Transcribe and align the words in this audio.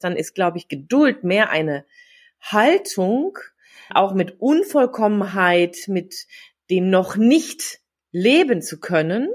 dann 0.00 0.16
ist, 0.16 0.34
glaube 0.34 0.58
ich, 0.58 0.68
Geduld 0.68 1.24
mehr 1.24 1.50
eine 1.50 1.84
Haltung, 2.40 3.38
auch 3.90 4.14
mit 4.14 4.40
Unvollkommenheit, 4.40 5.76
mit 5.86 6.26
dem 6.70 6.90
noch 6.90 7.16
nicht 7.16 7.80
leben 8.12 8.62
zu 8.62 8.80
können. 8.80 9.28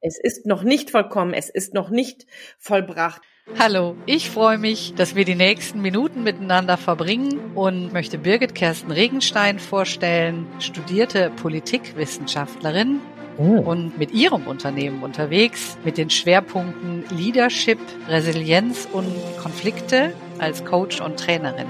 Es 0.00 0.18
ist 0.18 0.46
noch 0.46 0.62
nicht 0.62 0.90
vollkommen, 0.90 1.32
es 1.32 1.48
ist 1.48 1.74
noch 1.74 1.90
nicht 1.90 2.26
vollbracht. 2.58 3.22
Hallo, 3.58 3.96
ich 4.06 4.30
freue 4.30 4.56
mich, 4.56 4.94
dass 4.94 5.14
wir 5.14 5.26
die 5.26 5.34
nächsten 5.34 5.82
Minuten 5.82 6.22
miteinander 6.22 6.78
verbringen 6.78 7.54
und 7.54 7.92
möchte 7.92 8.16
Birgit 8.16 8.54
Kersten 8.54 8.90
Regenstein 8.90 9.58
vorstellen, 9.58 10.46
studierte 10.60 11.30
Politikwissenschaftlerin 11.36 13.00
oh. 13.38 13.60
und 13.60 13.98
mit 13.98 14.12
ihrem 14.12 14.46
Unternehmen 14.46 15.02
unterwegs 15.02 15.76
mit 15.84 15.98
den 15.98 16.10
Schwerpunkten 16.10 17.04
Leadership, 17.10 17.78
Resilienz 18.08 18.88
und 18.92 19.12
Konflikte 19.42 20.12
als 20.38 20.64
Coach 20.64 21.00
und 21.00 21.18
Trainerin. 21.18 21.66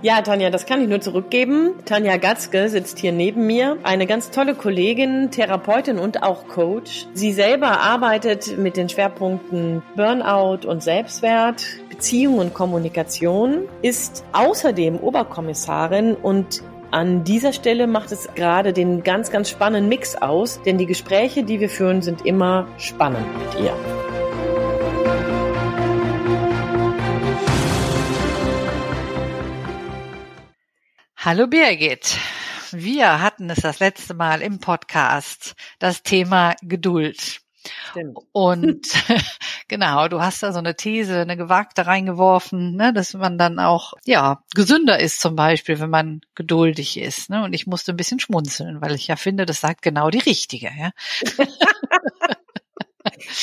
Ja, 0.00 0.22
Tanja, 0.22 0.50
das 0.50 0.64
kann 0.64 0.80
ich 0.80 0.88
nur 0.88 1.00
zurückgeben. 1.00 1.72
Tanja 1.84 2.18
Gatzke 2.18 2.68
sitzt 2.68 3.00
hier 3.00 3.10
neben 3.10 3.48
mir, 3.48 3.78
eine 3.82 4.06
ganz 4.06 4.30
tolle 4.30 4.54
Kollegin, 4.54 5.32
Therapeutin 5.32 5.98
und 5.98 6.22
auch 6.22 6.46
Coach. 6.46 7.06
Sie 7.14 7.32
selber 7.32 7.80
arbeitet 7.80 8.58
mit 8.58 8.76
den 8.76 8.88
Schwerpunkten 8.88 9.82
Burnout 9.96 10.68
und 10.68 10.84
Selbstwert, 10.84 11.64
Beziehung 11.88 12.38
und 12.38 12.54
Kommunikation, 12.54 13.62
ist 13.82 14.24
außerdem 14.32 15.00
Oberkommissarin 15.00 16.14
und 16.14 16.62
an 16.90 17.24
dieser 17.24 17.52
Stelle 17.52 17.86
macht 17.86 18.12
es 18.12 18.28
gerade 18.34 18.72
den 18.72 19.02
ganz, 19.02 19.30
ganz 19.30 19.50
spannenden 19.50 19.88
Mix 19.88 20.16
aus, 20.16 20.62
denn 20.62 20.78
die 20.78 20.86
Gespräche, 20.86 21.44
die 21.44 21.60
wir 21.60 21.68
führen, 21.68 22.00
sind 22.02 22.24
immer 22.24 22.66
spannend 22.78 23.26
mit 23.38 23.60
ihr. 23.60 23.74
Hallo 31.16 31.46
Birgit. 31.46 32.16
Wir 32.70 33.20
hatten 33.20 33.50
es 33.50 33.60
das 33.60 33.80
letzte 33.80 34.14
Mal 34.14 34.40
im 34.40 34.60
Podcast, 34.60 35.54
das 35.78 36.02
Thema 36.02 36.54
Geduld. 36.62 37.40
Stimmt. 37.90 38.18
Und 38.32 38.86
genau, 39.68 40.08
du 40.08 40.20
hast 40.20 40.42
da 40.42 40.52
so 40.52 40.58
eine 40.58 40.76
These, 40.76 41.20
eine 41.20 41.36
gewagte 41.36 41.86
reingeworfen, 41.86 42.76
ne, 42.76 42.92
dass 42.92 43.14
man 43.14 43.38
dann 43.38 43.58
auch 43.58 43.94
ja 44.04 44.42
gesünder 44.54 44.98
ist 44.98 45.20
zum 45.20 45.36
Beispiel, 45.36 45.80
wenn 45.80 45.90
man 45.90 46.20
geduldig 46.34 46.98
ist. 46.98 47.30
Ne? 47.30 47.44
Und 47.44 47.52
ich 47.52 47.66
musste 47.66 47.92
ein 47.92 47.96
bisschen 47.96 48.20
schmunzeln, 48.20 48.80
weil 48.80 48.94
ich 48.94 49.06
ja 49.08 49.16
finde, 49.16 49.46
das 49.46 49.60
sagt 49.60 49.82
genau 49.82 50.10
die 50.10 50.18
richtige. 50.18 50.70
Ja? 50.76 50.90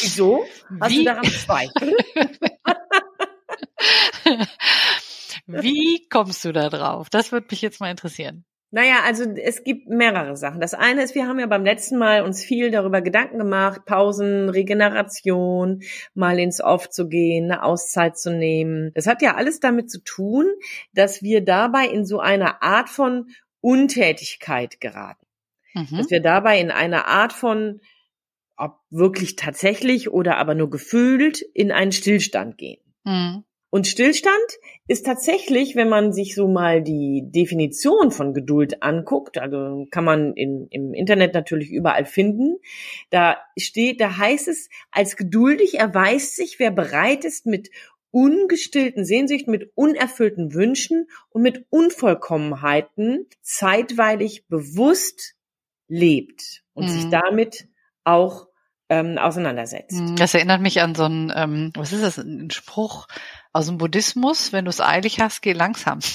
Wieso? 0.02 0.46
Hast 0.80 0.92
Wie? 0.92 1.00
du 1.00 1.04
daran 1.06 1.26
Zweifel? 1.26 1.96
Wie 5.48 6.08
kommst 6.10 6.44
du 6.44 6.52
da 6.52 6.70
drauf? 6.70 7.10
Das 7.10 7.32
würde 7.32 7.48
mich 7.52 7.62
jetzt 7.62 7.80
mal 7.80 7.92
interessieren. 7.92 8.46
Naja, 8.76 9.04
also 9.06 9.24
es 9.24 9.64
gibt 9.64 9.88
mehrere 9.88 10.36
Sachen. 10.36 10.60
Das 10.60 10.74
eine 10.74 11.02
ist, 11.02 11.16
wir 11.16 11.30
haben 11.30 11.40
ja 11.40 11.46
beim 11.46 11.64
letzten 11.64 11.98
Mal 11.98 12.24
uns 12.24 12.44
viel 12.44 12.72
darüber 12.72 13.02
Gedanken 13.02 13.38
gemacht, 13.38 13.86
Pausen, 13.86 14.50
Regeneration, 14.50 15.82
mal 16.14 16.38
ins 16.40 16.60
Off 16.60 16.90
zu 16.90 17.08
gehen, 17.08 17.50
eine 17.50 17.64
Auszeit 17.64 18.18
zu 18.18 18.32
nehmen. 18.32 18.92
Das 18.94 19.08
hat 19.08 19.22
ja 19.22 19.36
alles 19.36 19.62
damit 19.62 19.90
zu 19.90 20.04
tun, 20.04 20.48
dass 20.92 21.24
wir 21.24 21.40
dabei 21.40 21.88
in 21.88 22.06
so 22.06 22.20
eine 22.20 22.62
Art 22.64 22.90
von 22.90 23.30
Untätigkeit 23.62 24.82
geraten. 24.82 25.26
Mhm. 25.74 25.96
Dass 25.96 26.12
wir 26.12 26.20
dabei 26.20 26.60
in 26.60 26.70
eine 26.70 27.08
Art 27.08 27.32
von, 27.32 27.80
ob 28.58 28.82
wirklich 28.90 29.38
tatsächlich 29.38 30.12
oder 30.12 30.36
aber 30.36 30.54
nur 30.54 30.70
gefühlt, 30.70 31.42
in 31.42 31.72
einen 31.72 31.94
Stillstand 31.94 32.58
gehen. 32.58 32.82
Mhm. 33.06 33.46
Und 33.76 33.88
Stillstand 33.88 34.38
ist 34.88 35.06
tatsächlich, 35.06 35.76
wenn 35.76 35.90
man 35.90 36.14
sich 36.14 36.34
so 36.34 36.48
mal 36.48 36.82
die 36.82 37.24
Definition 37.26 38.10
von 38.10 38.34
Geduld 38.34 38.82
anguckt, 38.82 39.38
also 39.38 39.86
kann 39.92 40.06
man 40.06 40.34
in, 40.34 40.70
im 40.70 40.94
Internet 40.94 41.34
natürlich 41.34 41.72
überall 41.72 42.06
finden, 42.06 42.56
da 43.10 43.36
steht, 43.58 44.00
da 44.00 44.16
heißt 44.16 44.48
es, 44.48 44.70
als 44.92 45.18
geduldig 45.18 45.78
erweist 45.78 46.38
sich, 46.38 46.58
wer 46.58 46.72
bereit 46.72 47.26
ist, 47.26 47.48
mit 47.48 47.70
ungestillten 48.12 49.04
Sehnsüchten, 49.04 49.52
mit 49.52 49.70
unerfüllten 49.76 50.54
Wünschen 50.54 51.10
und 51.32 51.42
mit 51.42 51.66
Unvollkommenheiten 51.70 53.28
zeitweilig 53.42 54.48
bewusst 54.48 55.36
lebt 55.90 56.64
und 56.72 56.86
mhm. 56.86 56.92
sich 56.92 57.10
damit 57.10 57.68
auch 58.06 58.48
ähm, 58.88 59.18
auseinandersetzt. 59.18 60.00
Mhm. 60.00 60.16
Das 60.16 60.34
erinnert 60.34 60.62
mich 60.62 60.82
an 60.82 60.96
so 60.96 61.04
einen, 61.04 61.34
ähm, 61.36 61.72
was 61.76 61.92
ist 61.92 62.04
das, 62.04 62.18
ein 62.20 62.52
Spruch 62.52 63.08
aus 63.56 63.68
dem 63.68 63.78
Buddhismus, 63.78 64.52
wenn 64.52 64.66
du 64.66 64.70
es 64.70 64.82
eilig 64.82 65.20
hast, 65.22 65.42
geh 65.42 65.54
langsam. 65.54 66.00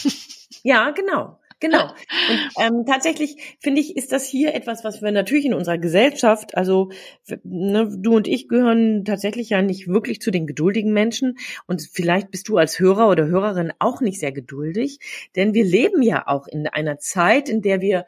Ja, 0.62 0.91
genau. 0.91 1.39
Genau. 1.59 1.84
Und 1.84 2.51
ähm, 2.61 2.84
tatsächlich 2.87 3.56
finde 3.61 3.81
ich, 3.81 3.97
ist 3.97 4.12
das 4.12 4.27
hier 4.27 4.55
etwas, 4.55 4.84
was 4.84 5.01
wir 5.01 5.11
natürlich 5.11 5.47
in 5.47 5.55
unserer 5.55 5.79
Gesellschaft, 5.79 6.55
also 6.55 6.91
ne, 7.45 7.89
du 7.97 8.17
und 8.17 8.29
ich 8.29 8.47
gehören 8.47 9.06
tatsächlich 9.06 9.49
ja 9.50 9.62
nicht 9.62 9.89
wirklich 9.89 10.21
zu 10.21 10.31
den 10.31 10.47
geduldigen 10.47 10.93
Menschen 10.93 11.39
und 11.67 11.89
vielleicht 11.91 12.31
bist 12.31 12.49
du 12.49 12.59
als 12.59 12.79
Hörer 12.79 13.09
oder 13.09 13.27
Hörerin 13.27 13.73
auch 13.79 14.03
nicht 14.03 14.21
sehr 14.21 14.33
geduldig, 14.33 14.99
denn 15.34 15.55
wir 15.55 15.65
leben 15.65 16.03
ja 16.03 16.27
auch 16.27 16.47
in 16.47 16.67
einer 16.67 16.99
Zeit, 16.99 17.49
in 17.49 17.62
der 17.62 17.81
wir 17.81 18.05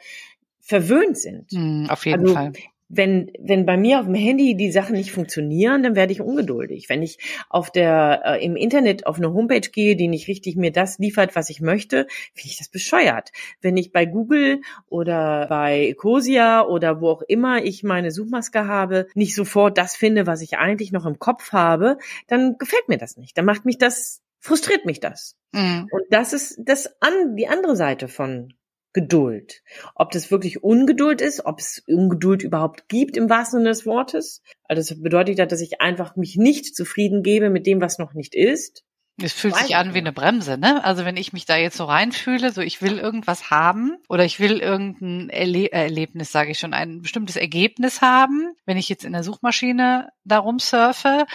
verwöhnt 0.61 1.17
sind. 1.17 1.53
Mm, 1.53 1.87
auf 1.89 2.05
jeden 2.05 2.21
also, 2.21 2.35
Fall 2.35 2.53
wenn, 2.95 3.33
wenn 3.39 3.65
bei 3.65 3.79
mir 3.79 4.01
auf 4.01 4.05
dem 4.05 4.15
Handy 4.15 4.55
die 4.55 4.71
Sachen 4.71 4.95
nicht 4.95 5.13
funktionieren, 5.13 5.83
dann 5.83 5.97
werde 5.97 6.13
ich 6.13 6.21
ungeduldig. 6.21 6.91
Wenn 6.91 7.03
ich 7.03 7.19
auf 7.49 7.71
der, 7.71 8.23
äh, 8.25 8.45
im 8.45 8.55
Internet 8.55 9.07
auf 9.07 9.17
eine 9.17 9.33
Homepage 9.33 9.61
gehe, 9.61 9.97
die 9.97 10.09
nicht 10.09 10.29
richtig 10.29 10.57
mir 10.57 10.73
das 10.73 10.99
liefert, 10.99 11.35
was 11.35 11.49
ich 11.49 11.63
möchte, 11.63 12.07
finde 12.35 12.51
ich 12.51 12.59
das 12.59 12.69
bescheuert. 12.69 13.33
Wenn 13.63 13.79
ich 13.79 13.93
bei 13.93 14.05
Google 14.05 14.61
oder 14.91 15.47
bei 15.49 15.87
Ecosia 15.87 16.67
oder 16.67 17.01
wo 17.01 17.09
auch 17.09 17.23
immer 17.23 17.65
ich 17.65 17.83
meine 17.83 18.11
Suchmaske 18.11 18.67
habe, 18.67 19.09
nicht 19.15 19.35
sofort 19.35 19.79
das 19.79 19.97
finde, 19.97 20.27
was 20.27 20.43
ich 20.43 20.59
eigentlich 20.59 20.93
noch 20.93 21.07
im 21.07 21.19
Kopf 21.19 21.53
habe, 21.53 21.97
dann 22.29 22.59
gefällt 22.59 22.89
mir 22.89 22.99
das 22.99 23.17
nicht. 23.17 23.39
Dann 23.39 23.47
macht 23.47 23.65
mich 23.65 23.79
das, 23.79 24.21
frustriert 24.39 24.85
mich 24.85 25.01
das. 25.01 25.35
Mhm. 25.53 25.89
Und 25.91 26.03
das 26.11 26.35
ist 26.35 26.61
das 26.63 26.95
an, 27.01 27.37
die 27.37 27.49
andere 27.49 27.75
Seite 27.75 28.09
von 28.09 28.53
Geduld. 28.93 29.63
Ob 29.95 30.11
das 30.11 30.31
wirklich 30.31 30.63
Ungeduld 30.63 31.21
ist, 31.21 31.47
ob 31.47 31.61
es 31.61 31.83
Ungeduld 31.87 32.43
überhaupt 32.43 32.89
gibt 32.89 33.17
im 33.17 33.31
wahrsten 33.31 33.61
Sinne 33.61 33.71
des 33.71 33.87
Wortes. 33.87 34.43
Also 34.65 34.95
das 34.95 35.03
bedeutet 35.03 35.39
ja, 35.39 35.47
dass 35.47 35.61
ich 35.61 35.81
einfach 35.81 36.17
mich 36.17 36.37
nicht 36.37 36.77
zufrieden 36.77 37.23
gebe 37.23 37.49
mit 37.49 37.67
dem, 37.67 37.81
was 37.81 37.99
noch 37.99 38.13
nicht 38.15 38.35
ist. 38.35 38.85
Es 39.21 39.33
fühlt 39.33 39.55
sich 39.57 39.77
an 39.77 39.95
wie 39.95 39.99
eine 39.99 40.13
Bremse, 40.13 40.57
ne? 40.57 40.83
Also 40.85 41.05
wenn 41.05 41.19
ich 41.19 41.33
mich 41.33 41.45
da 41.45 41.57
jetzt 41.57 41.77
so 41.77 41.85
reinfühle, 41.85 42.51
so 42.51 42.63
ich 42.63 42.81
will 42.81 42.99
irgendwas 42.99 43.51
haben 43.51 43.99
oder 44.09 44.25
ich 44.25 44.41
will 44.41 44.59
irgendein 44.59 45.29
Erle 45.29 45.71
Erlebnis, 45.71 46.33
sage 46.33 46.51
ich 46.51 46.59
schon, 46.59 46.73
ein 46.73 47.03
bestimmtes 47.03 47.37
Ergebnis 47.37 48.01
haben. 48.01 48.55
Wenn 48.65 48.79
ich 48.79 48.89
jetzt 48.89 49.05
in 49.05 49.13
der 49.13 49.23
Suchmaschine 49.23 50.09
darum 50.25 50.59
surfe, 50.59 51.27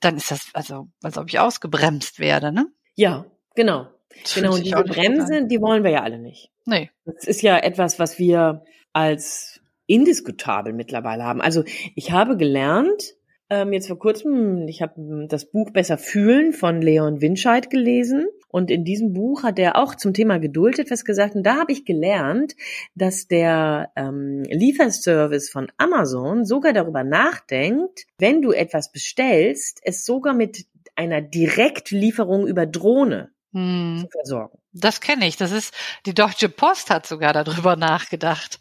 dann 0.00 0.16
ist 0.16 0.30
das 0.30 0.46
also, 0.54 0.88
als 1.02 1.18
ob 1.18 1.28
ich 1.28 1.40
ausgebremst 1.40 2.20
werde, 2.20 2.52
ne? 2.52 2.66
Ja, 2.94 3.26
genau. 3.56 3.88
Das 4.22 4.34
genau, 4.34 4.54
und 4.54 4.64
diese 4.64 4.82
Bremse, 4.84 5.46
die 5.46 5.60
wollen 5.60 5.82
wir 5.82 5.90
ja 5.90 6.02
alle 6.02 6.18
nicht. 6.18 6.53
Nee. 6.66 6.90
Das 7.04 7.24
ist 7.24 7.42
ja 7.42 7.58
etwas, 7.58 7.98
was 7.98 8.18
wir 8.18 8.62
als 8.92 9.60
indiskutabel 9.86 10.72
mittlerweile 10.72 11.24
haben. 11.24 11.40
Also 11.40 11.64
ich 11.94 12.10
habe 12.10 12.36
gelernt, 12.36 13.16
ähm, 13.50 13.72
jetzt 13.72 13.88
vor 13.88 13.98
kurzem, 13.98 14.66
ich 14.68 14.80
habe 14.80 15.26
das 15.28 15.50
Buch 15.50 15.70
Besser 15.70 15.98
fühlen 15.98 16.52
von 16.52 16.80
Leon 16.80 17.20
Winscheid 17.20 17.68
gelesen. 17.68 18.26
Und 18.48 18.70
in 18.70 18.84
diesem 18.84 19.12
Buch 19.12 19.42
hat 19.42 19.58
er 19.58 19.76
auch 19.76 19.96
zum 19.96 20.14
Thema 20.14 20.38
Geduld 20.38 20.78
etwas 20.78 21.04
gesagt. 21.04 21.34
Und 21.34 21.42
da 21.42 21.56
habe 21.56 21.72
ich 21.72 21.84
gelernt, 21.84 22.54
dass 22.94 23.26
der 23.26 23.90
ähm, 23.96 24.44
Lieferservice 24.44 25.50
von 25.50 25.70
Amazon 25.76 26.44
sogar 26.44 26.72
darüber 26.72 27.04
nachdenkt, 27.04 28.06
wenn 28.18 28.42
du 28.42 28.52
etwas 28.52 28.92
bestellst, 28.92 29.80
es 29.82 30.06
sogar 30.06 30.34
mit 30.34 30.66
einer 30.94 31.20
Direktlieferung 31.20 32.46
über 32.46 32.64
Drohne 32.64 33.33
hm. 33.54 34.00
zu 34.00 34.08
versorgen. 34.10 34.58
Das 34.72 35.00
kenne 35.00 35.26
ich. 35.26 35.36
Das 35.36 35.52
ist, 35.52 35.72
die 36.04 36.14
Deutsche 36.14 36.48
Post 36.48 36.90
hat 36.90 37.06
sogar 37.06 37.32
darüber 37.32 37.76
nachgedacht. 37.76 38.58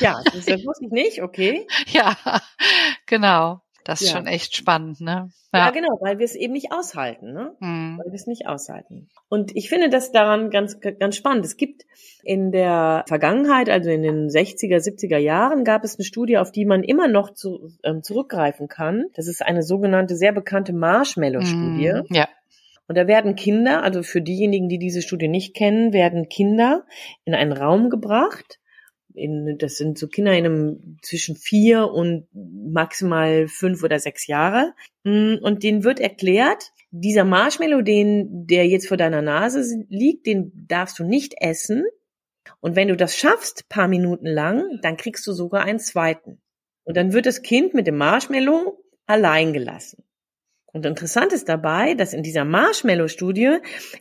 Ja, 0.00 0.20
das, 0.24 0.46
wusste 0.64 0.86
ich 0.86 0.92
nicht, 0.92 1.22
okay. 1.22 1.66
ja, 1.86 2.16
genau. 3.06 3.60
Das 3.84 4.00
ist 4.00 4.10
ja. 4.10 4.16
schon 4.16 4.28
echt 4.28 4.54
spannend, 4.54 5.00
ne? 5.00 5.30
Ja. 5.52 5.66
ja, 5.66 5.70
genau, 5.70 5.98
weil 6.00 6.18
wir 6.18 6.24
es 6.24 6.36
eben 6.36 6.52
nicht 6.52 6.72
aushalten, 6.72 7.32
ne? 7.32 7.56
Hm. 7.58 7.98
Weil 7.98 8.12
wir 8.12 8.14
es 8.14 8.26
nicht 8.26 8.46
aushalten. 8.46 9.08
Und 9.28 9.56
ich 9.56 9.68
finde 9.68 9.90
das 9.90 10.12
daran 10.12 10.50
ganz, 10.50 10.78
ganz 10.80 11.16
spannend. 11.16 11.44
Es 11.44 11.56
gibt 11.56 11.82
in 12.22 12.52
der 12.52 13.04
Vergangenheit, 13.08 13.68
also 13.68 13.90
in 13.90 14.02
den 14.02 14.28
60er, 14.28 14.76
70er 14.76 15.18
Jahren, 15.18 15.64
gab 15.64 15.82
es 15.82 15.96
eine 15.96 16.04
Studie, 16.04 16.38
auf 16.38 16.52
die 16.52 16.64
man 16.64 16.84
immer 16.84 17.08
noch 17.08 17.34
zu, 17.34 17.70
ähm, 17.82 18.02
zurückgreifen 18.02 18.68
kann. 18.68 19.06
Das 19.14 19.26
ist 19.26 19.42
eine 19.42 19.64
sogenannte, 19.64 20.14
sehr 20.14 20.32
bekannte 20.32 20.72
Marshmallow-Studie. 20.72 21.90
Hm. 21.90 22.06
Ja. 22.10 22.28
Und 22.88 22.96
da 22.96 23.06
werden 23.06 23.36
Kinder, 23.36 23.82
also 23.82 24.02
für 24.02 24.20
diejenigen, 24.20 24.68
die 24.68 24.78
diese 24.78 25.02
Studie 25.02 25.28
nicht 25.28 25.54
kennen, 25.54 25.92
werden 25.92 26.28
Kinder 26.28 26.84
in 27.24 27.34
einen 27.34 27.52
Raum 27.52 27.90
gebracht, 27.90 28.58
in, 29.14 29.58
das 29.58 29.76
sind 29.76 29.98
so 29.98 30.08
Kinder 30.08 30.32
in 30.32 30.46
einem 30.46 30.98
zwischen 31.02 31.36
vier 31.36 31.90
und 31.90 32.26
maximal 32.32 33.48
fünf 33.48 33.82
oder 33.82 33.98
sechs 33.98 34.26
Jahre. 34.26 34.74
Mm, 35.04 35.34
und 35.42 35.62
denen 35.62 35.84
wird 35.84 36.00
erklärt, 36.00 36.72
dieser 36.90 37.24
Marshmallow, 37.24 37.82
den, 37.82 38.46
der 38.46 38.66
jetzt 38.66 38.88
vor 38.88 38.96
deiner 38.96 39.22
Nase 39.22 39.84
liegt, 39.88 40.26
den 40.26 40.52
darfst 40.68 40.98
du 40.98 41.04
nicht 41.04 41.34
essen. 41.40 41.84
Und 42.60 42.76
wenn 42.76 42.88
du 42.88 42.96
das 42.96 43.16
schaffst, 43.16 43.68
paar 43.68 43.88
Minuten 43.88 44.26
lang, 44.26 44.78
dann 44.82 44.96
kriegst 44.96 45.26
du 45.26 45.32
sogar 45.32 45.64
einen 45.64 45.78
zweiten. 45.78 46.40
Und 46.84 46.96
dann 46.96 47.12
wird 47.12 47.26
das 47.26 47.42
Kind 47.42 47.74
mit 47.74 47.86
dem 47.86 47.96
Marshmallow 47.96 48.78
allein 49.06 49.52
gelassen. 49.52 50.04
Und 50.72 50.86
interessant 50.86 51.32
ist 51.34 51.50
dabei, 51.50 51.94
dass 51.94 52.14
in 52.14 52.22
dieser 52.22 52.46
Marshmallow-Studie 52.46 53.58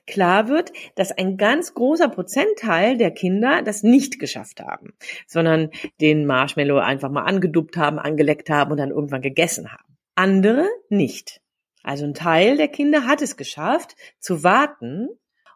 klar 0.08 0.48
wird, 0.48 0.72
dass 0.96 1.12
ein 1.12 1.36
ganz 1.36 1.74
großer 1.74 2.08
Prozentteil 2.08 2.98
der 2.98 3.12
Kinder 3.12 3.62
das 3.62 3.84
nicht 3.84 4.20
geschafft 4.20 4.62
haben, 4.62 4.94
sondern 5.28 5.70
den 6.00 6.26
Marshmallow 6.26 6.78
einfach 6.78 7.12
mal 7.12 7.24
angeduppt 7.24 7.76
haben, 7.76 8.00
angeleckt 8.00 8.50
haben 8.50 8.72
und 8.72 8.78
dann 8.78 8.92
irgendwann 8.92 9.22
gegessen 9.22 9.72
haben. 9.72 9.98
Andere 10.16 10.66
nicht. 10.90 11.42
Also 11.84 12.06
ein 12.06 12.14
Teil 12.14 12.56
der 12.56 12.70
Kinder 12.70 13.06
hat 13.06 13.22
es 13.22 13.36
geschafft, 13.36 13.96
zu 14.20 14.44
warten 14.44 15.10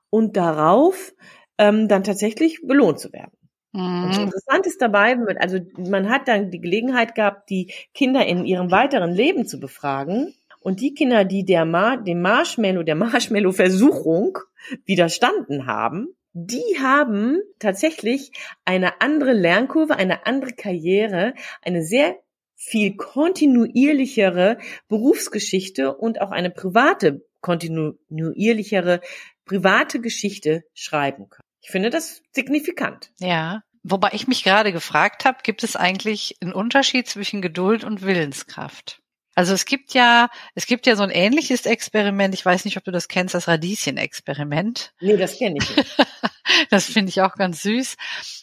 und 0.10 0.36
darauf 0.36 1.14
ähm, 1.58 1.88
dann 1.88 2.04
tatsächlich 2.04 2.62
belohnt 2.62 3.00
zu 3.00 3.14
werden. 3.14 3.32
Mhm. 3.72 4.10
interessant 4.10 4.66
ist 4.68 4.82
dabei, 4.82 5.18
also 5.38 5.60
man 5.78 6.10
hat 6.10 6.30
dann 6.30 6.50
die 6.50 6.62
Gelegenheit 6.62 7.14
gehabt, 7.14 7.50
die 7.50 7.74
Kinder 7.94 8.26
in 8.26 8.46
ihrem 8.46 8.72
weiteren 8.72 9.12
Leben 9.12 9.46
zu 9.46 9.60
befragen 9.60 10.34
und 10.66 10.82
die 10.82 10.96
Kinder, 10.96 11.26
die 11.26 11.46
der 11.46 11.64
Mar 11.64 11.98
dem 11.98 12.24
Marshmallow, 12.24 12.82
der 12.82 12.96
Marshmallow-Versuchung 12.96 14.40
widerstanden 14.84 15.68
haben, 15.68 16.08
die 16.34 16.80
haben 16.82 17.40
tatsächlich 17.60 18.32
eine 18.66 19.00
andere 19.00 19.34
Lernkurve, 19.34 19.96
eine 19.96 20.26
andere 20.26 20.54
Karriere, 20.54 21.36
eine 21.62 21.84
sehr 21.84 22.16
viel 22.56 22.96
kontinuierlichere 22.96 24.58
Berufsgeschichte 24.88 25.96
und 25.96 26.20
auch 26.20 26.32
eine 26.32 26.50
private, 26.50 27.24
kontinuierlichere 27.42 29.02
private 29.46 30.02
Geschichte 30.02 30.64
schreiben 30.74 31.30
können. 31.30 31.48
Ich 31.62 31.70
finde 31.70 31.92
das 31.92 32.24
signifikant. 32.32 33.12
Ja. 33.20 33.62
Wobei 33.84 34.10
ich 34.14 34.28
mich 34.28 34.44
gerade 34.44 34.72
gefragt 34.72 35.26
habe, 35.26 35.38
gibt 35.44 35.62
es 35.62 35.76
eigentlich 35.76 36.38
einen 36.42 36.54
Unterschied 36.54 37.08
zwischen 37.08 37.44
Geduld 37.44 37.84
und 37.84 38.02
Willenskraft? 38.02 39.04
Also 39.36 39.54
es 39.54 39.66
gibt 39.66 39.94
ja, 39.94 40.30
es 40.56 40.66
gibt 40.66 40.88
ja 40.88 40.96
so 40.96 41.04
ein 41.04 41.10
ähnliches 41.10 41.66
Experiment. 41.66 42.34
Ich 42.34 42.46
weiß 42.46 42.64
nicht, 42.66 42.78
ob 42.78 42.86
du 42.86 42.92
das 42.92 43.10
kennst, 43.10 43.36
das 43.36 43.48
Radieschen-Experiment. 43.48 44.94
Nee, 45.02 45.18
das 45.18 45.38
kenne 45.38 45.58
ich 45.62 45.76
nicht. 45.76 45.98
das 46.70 46.86
finde 46.86 47.10
ich 47.10 47.22
auch 47.22 47.36
ganz 47.36 47.62
süß. 47.62 47.98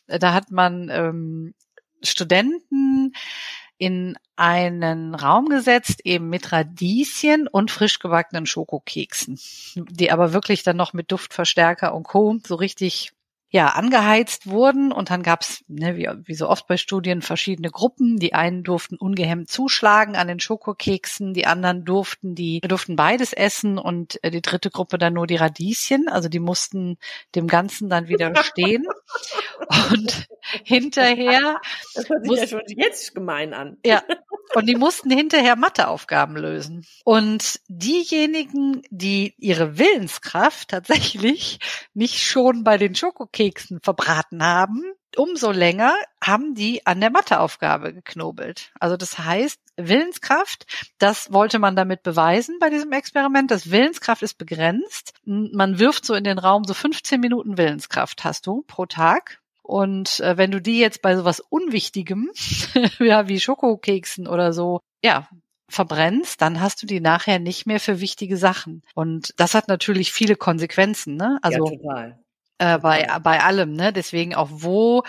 Da 0.06 0.34
hat 0.34 0.50
man 0.50 0.90
ähm, 0.90 1.54
Studenten 2.02 3.14
in 3.78 4.16
einen 4.36 5.14
Raum 5.14 5.48
gesetzt, 5.48 6.02
eben 6.04 6.28
mit 6.28 6.52
Radieschen 6.52 7.48
und 7.48 7.70
frisch 7.70 7.98
gebackenen 7.98 8.46
Schokokeksen, 8.46 9.40
die 9.74 10.12
aber 10.12 10.32
wirklich 10.32 10.62
dann 10.62 10.76
noch 10.76 10.92
mit 10.92 11.10
Duftverstärker 11.10 11.94
und 11.94 12.04
Co. 12.04 12.38
so 12.46 12.54
richtig 12.54 13.12
ja, 13.54 13.66
angeheizt 13.66 14.46
wurden 14.46 14.92
und 14.92 15.10
dann 15.10 15.22
gab's, 15.22 15.62
ne, 15.68 15.94
wie, 15.94 16.08
wie 16.24 16.34
so 16.34 16.48
oft 16.48 16.66
bei 16.66 16.78
Studien, 16.78 17.20
verschiedene 17.20 17.68
Gruppen. 17.68 18.16
Die 18.16 18.32
einen 18.32 18.62
durften 18.64 18.96
ungehemmt 18.96 19.50
zuschlagen 19.50 20.16
an 20.16 20.26
den 20.26 20.40
Schokokeksen, 20.40 21.34
die 21.34 21.46
anderen 21.46 21.84
durften 21.84 22.34
die 22.34 22.60
durften 22.60 22.96
beides 22.96 23.34
essen 23.34 23.76
und 23.76 24.18
äh, 24.24 24.30
die 24.30 24.40
dritte 24.40 24.70
Gruppe 24.70 24.96
dann 24.96 25.12
nur 25.12 25.26
die 25.26 25.36
Radieschen. 25.36 26.08
Also 26.08 26.30
die 26.30 26.38
mussten 26.38 26.96
dem 27.34 27.46
Ganzen 27.46 27.90
dann 27.90 28.08
widerstehen. 28.08 28.86
und 29.92 30.28
hinterher. 30.64 31.60
Das 31.94 32.08
hört 32.08 32.22
sich 32.22 32.30
muss, 32.30 32.40
ja 32.40 32.46
schon 32.46 32.62
jetzt 32.68 33.14
gemein 33.14 33.52
an. 33.52 33.76
Ja. 33.84 34.02
Und 34.54 34.68
die 34.68 34.76
mussten 34.76 35.10
hinterher 35.10 35.56
Matheaufgaben 35.56 36.36
lösen. 36.36 36.84
Und 37.04 37.60
diejenigen, 37.68 38.82
die 38.90 39.34
ihre 39.38 39.78
Willenskraft 39.78 40.68
tatsächlich 40.68 41.58
nicht 41.94 42.22
schon 42.22 42.62
bei 42.62 42.76
den 42.76 42.94
Schokokeksen 42.94 43.41
verbraten 43.82 44.42
haben, 44.42 44.82
umso 45.16 45.50
länger 45.50 45.94
haben 46.22 46.54
die 46.54 46.86
an 46.86 47.00
der 47.00 47.10
Matheaufgabe 47.10 47.92
geknobelt. 47.92 48.72
Also 48.78 48.96
das 48.96 49.18
heißt, 49.18 49.60
Willenskraft, 49.76 50.66
das 50.98 51.32
wollte 51.32 51.58
man 51.58 51.76
damit 51.76 52.02
beweisen 52.02 52.58
bei 52.60 52.70
diesem 52.70 52.92
Experiment. 52.92 53.50
Das 53.50 53.70
Willenskraft 53.70 54.22
ist 54.22 54.38
begrenzt. 54.38 55.14
Man 55.24 55.78
wirft 55.78 56.04
so 56.04 56.14
in 56.14 56.24
den 56.24 56.38
Raum 56.38 56.64
so 56.64 56.74
15 56.74 57.20
Minuten 57.20 57.58
Willenskraft 57.58 58.24
hast 58.24 58.46
du 58.46 58.62
pro 58.62 58.86
Tag. 58.86 59.40
Und 59.62 60.20
äh, 60.20 60.36
wenn 60.36 60.50
du 60.50 60.60
die 60.60 60.78
jetzt 60.78 61.02
bei 61.02 61.16
sowas 61.16 61.40
Unwichtigem, 61.40 62.30
ja, 62.98 63.28
wie 63.28 63.40
Schokokeksen 63.40 64.26
oder 64.26 64.52
so, 64.52 64.80
ja, 65.04 65.28
verbrennst, 65.68 66.42
dann 66.42 66.60
hast 66.60 66.82
du 66.82 66.86
die 66.86 67.00
nachher 67.00 67.38
nicht 67.38 67.66
mehr 67.66 67.80
für 67.80 68.00
wichtige 68.00 68.36
Sachen. 68.36 68.82
Und 68.94 69.32
das 69.38 69.54
hat 69.54 69.68
natürlich 69.68 70.12
viele 70.12 70.36
Konsequenzen, 70.36 71.16
ne? 71.16 71.38
Also 71.42 71.66
ja, 71.66 71.76
total. 71.76 72.18
Äh, 72.58 72.78
bei, 72.78 73.06
bei 73.22 73.40
allem, 73.40 73.74
ne? 73.74 73.92
Deswegen 73.92 74.34
auch 74.34 74.48
wo, 74.50 75.02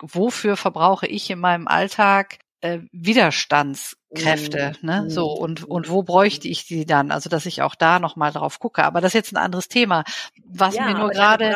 wofür 0.00 0.56
verbrauche 0.56 1.06
ich 1.06 1.28
in 1.30 1.38
meinem 1.38 1.68
Alltag 1.68 2.38
äh, 2.60 2.80
Widerstandskräfte, 2.92 4.72
mm, 4.80 4.86
ne? 4.86 5.10
So 5.10 5.26
und 5.26 5.64
und 5.64 5.90
wo 5.90 6.02
bräuchte 6.02 6.48
ich 6.48 6.66
die 6.66 6.86
dann? 6.86 7.10
Also 7.10 7.28
dass 7.28 7.46
ich 7.46 7.62
auch 7.62 7.74
da 7.74 7.98
noch 7.98 8.16
mal 8.16 8.32
drauf 8.32 8.58
gucke. 8.58 8.84
Aber 8.84 9.00
das 9.00 9.10
ist 9.10 9.14
jetzt 9.14 9.32
ein 9.32 9.36
anderes 9.36 9.68
Thema. 9.68 10.04
Was 10.44 10.74
ja, 10.74 10.86
mir 10.86 10.94
nur 10.98 11.10
gerade 11.10 11.54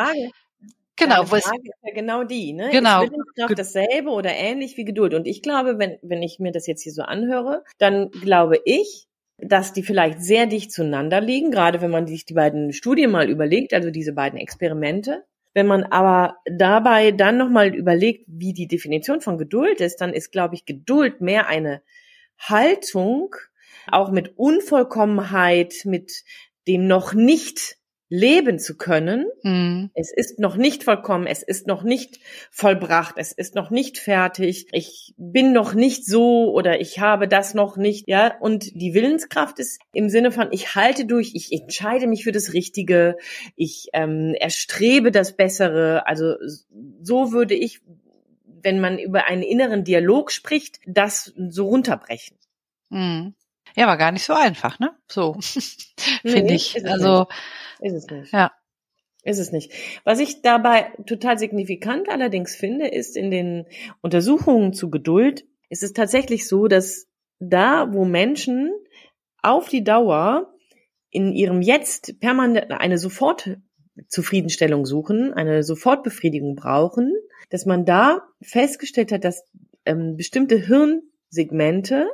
Genau, 0.99 1.25
Frage 1.25 1.41
ist 1.41 1.51
ja 1.81 1.93
genau 1.93 2.23
die, 2.23 2.53
ne? 2.53 2.69
Genau. 2.71 3.03
Ist 3.03 3.11
Willenskraft 3.11 3.57
dasselbe 3.57 4.09
oder 4.09 4.31
ähnlich 4.31 4.75
wie 4.77 4.85
Geduld? 4.85 5.13
Und 5.13 5.27
ich 5.27 5.41
glaube, 5.41 5.79
wenn, 5.79 5.97
wenn 6.01 6.21
ich 6.21 6.39
mir 6.39 6.51
das 6.51 6.67
jetzt 6.67 6.83
hier 6.83 6.91
so 6.91 7.03
anhöre, 7.03 7.63
dann 7.77 8.11
glaube 8.11 8.59
ich, 8.65 9.07
dass 9.41 9.73
die 9.73 9.83
vielleicht 9.83 10.21
sehr 10.21 10.45
dicht 10.45 10.71
zueinander 10.71 11.21
liegen, 11.21 11.51
gerade 11.51 11.81
wenn 11.81 11.91
man 11.91 12.07
sich 12.07 12.25
die 12.25 12.33
beiden 12.33 12.73
Studien 12.73 13.11
mal 13.11 13.29
überlegt, 13.29 13.73
also 13.73 13.91
diese 13.91 14.13
beiden 14.13 14.39
Experimente. 14.39 15.25
Wenn 15.53 15.65
man 15.67 15.83
aber 15.83 16.37
dabei 16.45 17.11
dann 17.11 17.37
nochmal 17.37 17.73
überlegt, 17.73 18.25
wie 18.27 18.53
die 18.53 18.67
Definition 18.67 19.19
von 19.19 19.37
Geduld 19.37 19.81
ist, 19.81 19.97
dann 19.97 20.13
ist, 20.13 20.31
glaube 20.31 20.55
ich, 20.55 20.65
Geduld 20.65 21.21
mehr 21.21 21.47
eine 21.47 21.81
Haltung, 22.37 23.35
auch 23.87 24.11
mit 24.11 24.37
Unvollkommenheit, 24.37 25.73
mit 25.85 26.23
dem 26.67 26.87
noch 26.87 27.13
nicht 27.13 27.78
leben 28.09 28.57
zu 28.57 28.75
können. 28.75 29.27
Mhm. 29.43 29.91
Es 29.93 30.11
ist 30.11 30.39
noch 30.39 30.57
nicht 30.57 30.83
vollkommen, 30.83 31.27
es 31.27 31.43
ist 31.43 31.67
noch 31.67 31.83
nicht 31.83 32.19
vollbracht, 32.49 33.15
es 33.17 33.31
ist 33.31 33.53
noch 33.53 33.69
nicht 33.69 33.99
fertig. 33.99 34.67
Ich 34.71 35.13
bin 35.17 35.53
noch 35.53 35.75
nicht 35.75 36.05
so 36.05 36.51
oder 36.51 36.81
ich 36.81 36.99
habe 36.99 37.27
das 37.27 37.53
noch 37.53 37.77
nicht, 37.77 38.07
ja. 38.07 38.35
Und 38.39 38.71
die 38.73 38.95
Willenskraft 38.95 39.59
ist 39.59 39.79
im 39.93 40.09
Sinne 40.09 40.31
von, 40.31 40.47
ich 40.51 40.73
halte 40.75 41.05
durch, 41.05 41.31
ich 41.35 41.51
entscheide 41.51 42.07
mich 42.07 42.23
für 42.23 42.31
das 42.31 42.53
Richtige, 42.53 43.15
ich 43.55 43.89
ähm, 43.93 44.33
erstrebe 44.39 45.11
das 45.11 45.35
Bessere. 45.35 46.07
Also 46.07 46.35
so 47.01 47.31
würde 47.31 47.53
ich, 47.53 47.81
wenn 48.63 48.81
man 48.81 48.97
über 48.97 49.25
einen 49.25 49.43
inneren 49.43 49.83
Dialog 49.83 50.31
spricht, 50.31 50.79
das 50.87 51.31
so 51.37 51.67
runterbrechen. 51.67 52.37
Mhm. 52.89 53.35
Ja, 53.75 53.87
war 53.87 53.97
gar 53.97 54.11
nicht 54.11 54.23
so 54.23 54.33
einfach, 54.33 54.79
ne? 54.79 54.91
So 55.07 55.37
finde 56.21 56.43
nee, 56.43 56.55
ich. 56.55 56.85
Also 56.85 57.27
nicht. 57.79 57.93
Ist 57.93 58.03
es 58.03 58.09
nicht. 58.09 58.33
Ja. 58.33 58.51
Ist 59.23 59.39
es 59.39 59.51
nicht. 59.51 59.73
Was 60.05 60.19
ich 60.19 60.41
dabei 60.41 60.91
total 61.05 61.37
signifikant 61.37 62.09
allerdings 62.09 62.55
finde, 62.55 62.87
ist 62.87 63.17
in 63.17 63.31
den 63.31 63.65
Untersuchungen 64.01 64.73
zu 64.73 64.89
Geduld, 64.89 65.45
ist 65.69 65.83
es 65.83 65.93
tatsächlich 65.93 66.47
so, 66.47 66.67
dass 66.67 67.07
da, 67.39 67.91
wo 67.91 68.05
Menschen 68.05 68.71
auf 69.41 69.67
die 69.69 69.83
Dauer 69.83 70.53
in 71.09 71.33
ihrem 71.33 71.61
Jetzt 71.61 72.19
permanent 72.19 72.71
eine 72.71 72.97
Sofortzufriedenstellung 72.97 74.85
suchen, 74.85 75.33
eine 75.33 75.63
Sofortbefriedigung 75.63 76.55
brauchen, 76.55 77.13
dass 77.49 77.65
man 77.65 77.85
da 77.85 78.21
festgestellt 78.41 79.11
hat, 79.11 79.23
dass 79.23 79.43
ähm, 79.85 80.15
bestimmte 80.17 80.57
Hirnsegmente 80.57 82.07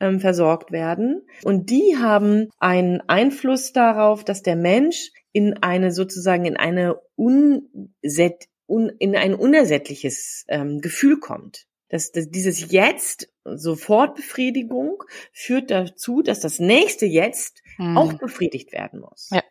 ähm, 0.00 0.20
versorgt 0.20 0.72
werden. 0.72 1.26
Und 1.44 1.70
die 1.70 1.96
haben 1.98 2.48
einen 2.58 3.00
Einfluss 3.08 3.72
darauf, 3.72 4.24
dass 4.24 4.42
der 4.42 4.56
Mensch 4.56 5.10
in 5.32 5.62
eine 5.62 5.92
sozusagen 5.92 6.44
in 6.44 6.56
eine 6.56 7.00
unset, 7.16 8.48
un, 8.66 8.90
in 8.98 9.16
ein 9.16 9.34
unersättliches 9.34 10.44
ähm, 10.48 10.80
Gefühl 10.80 11.18
kommt. 11.18 11.66
Das, 11.88 12.12
das, 12.12 12.28
dieses 12.28 12.70
Jetzt, 12.70 13.32
Sofortbefriedigung, 13.44 15.02
führt 15.32 15.70
dazu, 15.70 16.22
dass 16.22 16.40
das 16.40 16.58
nächste 16.58 17.06
Jetzt 17.06 17.62
hm. 17.76 17.96
auch 17.96 18.12
befriedigt 18.14 18.72
werden 18.72 19.00
muss. 19.00 19.30
Ja. 19.32 19.42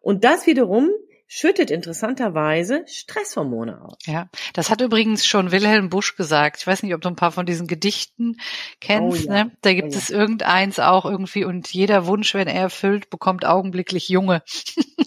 Und 0.00 0.24
das 0.24 0.46
wiederum 0.46 0.90
schüttet 1.36 1.72
interessanterweise 1.72 2.84
Stresshormone 2.86 3.82
aus. 3.82 3.96
Ja, 4.06 4.28
das 4.52 4.70
hat 4.70 4.80
übrigens 4.80 5.26
schon 5.26 5.50
Wilhelm 5.50 5.90
Busch 5.90 6.14
gesagt. 6.14 6.58
Ich 6.60 6.66
weiß 6.68 6.84
nicht, 6.84 6.94
ob 6.94 7.00
du 7.00 7.08
ein 7.08 7.16
paar 7.16 7.32
von 7.32 7.44
diesen 7.44 7.66
Gedichten 7.66 8.36
kennst. 8.80 9.26
Oh, 9.26 9.32
ja. 9.32 9.44
ne? 9.44 9.50
Da 9.62 9.74
gibt 9.74 9.88
oh, 9.88 9.92
ja. 9.92 9.98
es 9.98 10.10
irgendeins 10.10 10.78
auch 10.78 11.04
irgendwie 11.04 11.44
und 11.44 11.72
jeder 11.72 12.06
Wunsch, 12.06 12.34
wenn 12.34 12.46
er 12.46 12.62
erfüllt, 12.62 13.10
bekommt 13.10 13.44
augenblicklich 13.44 14.08
Junge. 14.08 14.44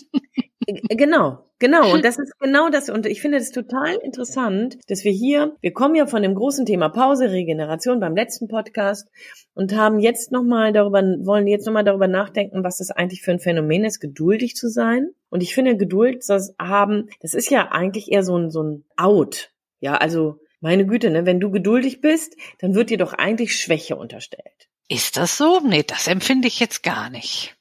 Genau, 0.67 1.45
genau. 1.59 1.93
Und 1.93 2.03
das 2.03 2.17
ist 2.19 2.37
genau 2.39 2.69
das. 2.69 2.89
Und 2.89 3.05
ich 3.05 3.21
finde 3.21 3.37
es 3.37 3.51
total 3.51 3.95
interessant, 3.95 4.77
dass 4.87 5.03
wir 5.03 5.11
hier, 5.11 5.55
wir 5.61 5.71
kommen 5.71 5.95
ja 5.95 6.05
von 6.05 6.21
dem 6.21 6.35
großen 6.35 6.65
Thema 6.65 6.89
Pause, 6.89 7.31
Regeneration 7.31 7.99
beim 7.99 8.15
letzten 8.15 8.47
Podcast 8.47 9.07
und 9.53 9.75
haben 9.75 9.99
jetzt 9.99 10.31
nochmal 10.31 10.73
darüber, 10.73 11.01
wollen 11.01 11.47
jetzt 11.47 11.65
nochmal 11.65 11.85
darüber 11.85 12.07
nachdenken, 12.07 12.63
was 12.63 12.77
das 12.77 12.91
eigentlich 12.91 13.21
für 13.21 13.31
ein 13.31 13.39
Phänomen 13.39 13.85
ist, 13.85 13.99
geduldig 13.99 14.55
zu 14.55 14.69
sein. 14.69 15.11
Und 15.29 15.41
ich 15.41 15.55
finde, 15.55 15.77
Geduld 15.77 16.23
das 16.27 16.53
haben, 16.59 17.09
das 17.21 17.33
ist 17.33 17.49
ja 17.49 17.69
eigentlich 17.71 18.11
eher 18.11 18.23
so 18.23 18.37
ein, 18.37 18.51
so 18.51 18.63
ein 18.63 18.83
Out. 18.97 19.51
Ja, 19.79 19.95
also, 19.95 20.39
meine 20.59 20.85
Güte, 20.85 21.09
ne, 21.09 21.25
wenn 21.25 21.39
du 21.39 21.51
geduldig 21.51 22.01
bist, 22.01 22.35
dann 22.59 22.75
wird 22.75 22.89
dir 22.89 22.97
doch 22.97 23.13
eigentlich 23.13 23.55
Schwäche 23.55 23.95
unterstellt. 23.95 24.69
Ist 24.89 25.17
das 25.17 25.37
so? 25.37 25.59
Nee, 25.59 25.83
das 25.83 26.07
empfinde 26.07 26.47
ich 26.47 26.59
jetzt 26.59 26.81
gar 26.81 27.09
nicht. 27.09 27.56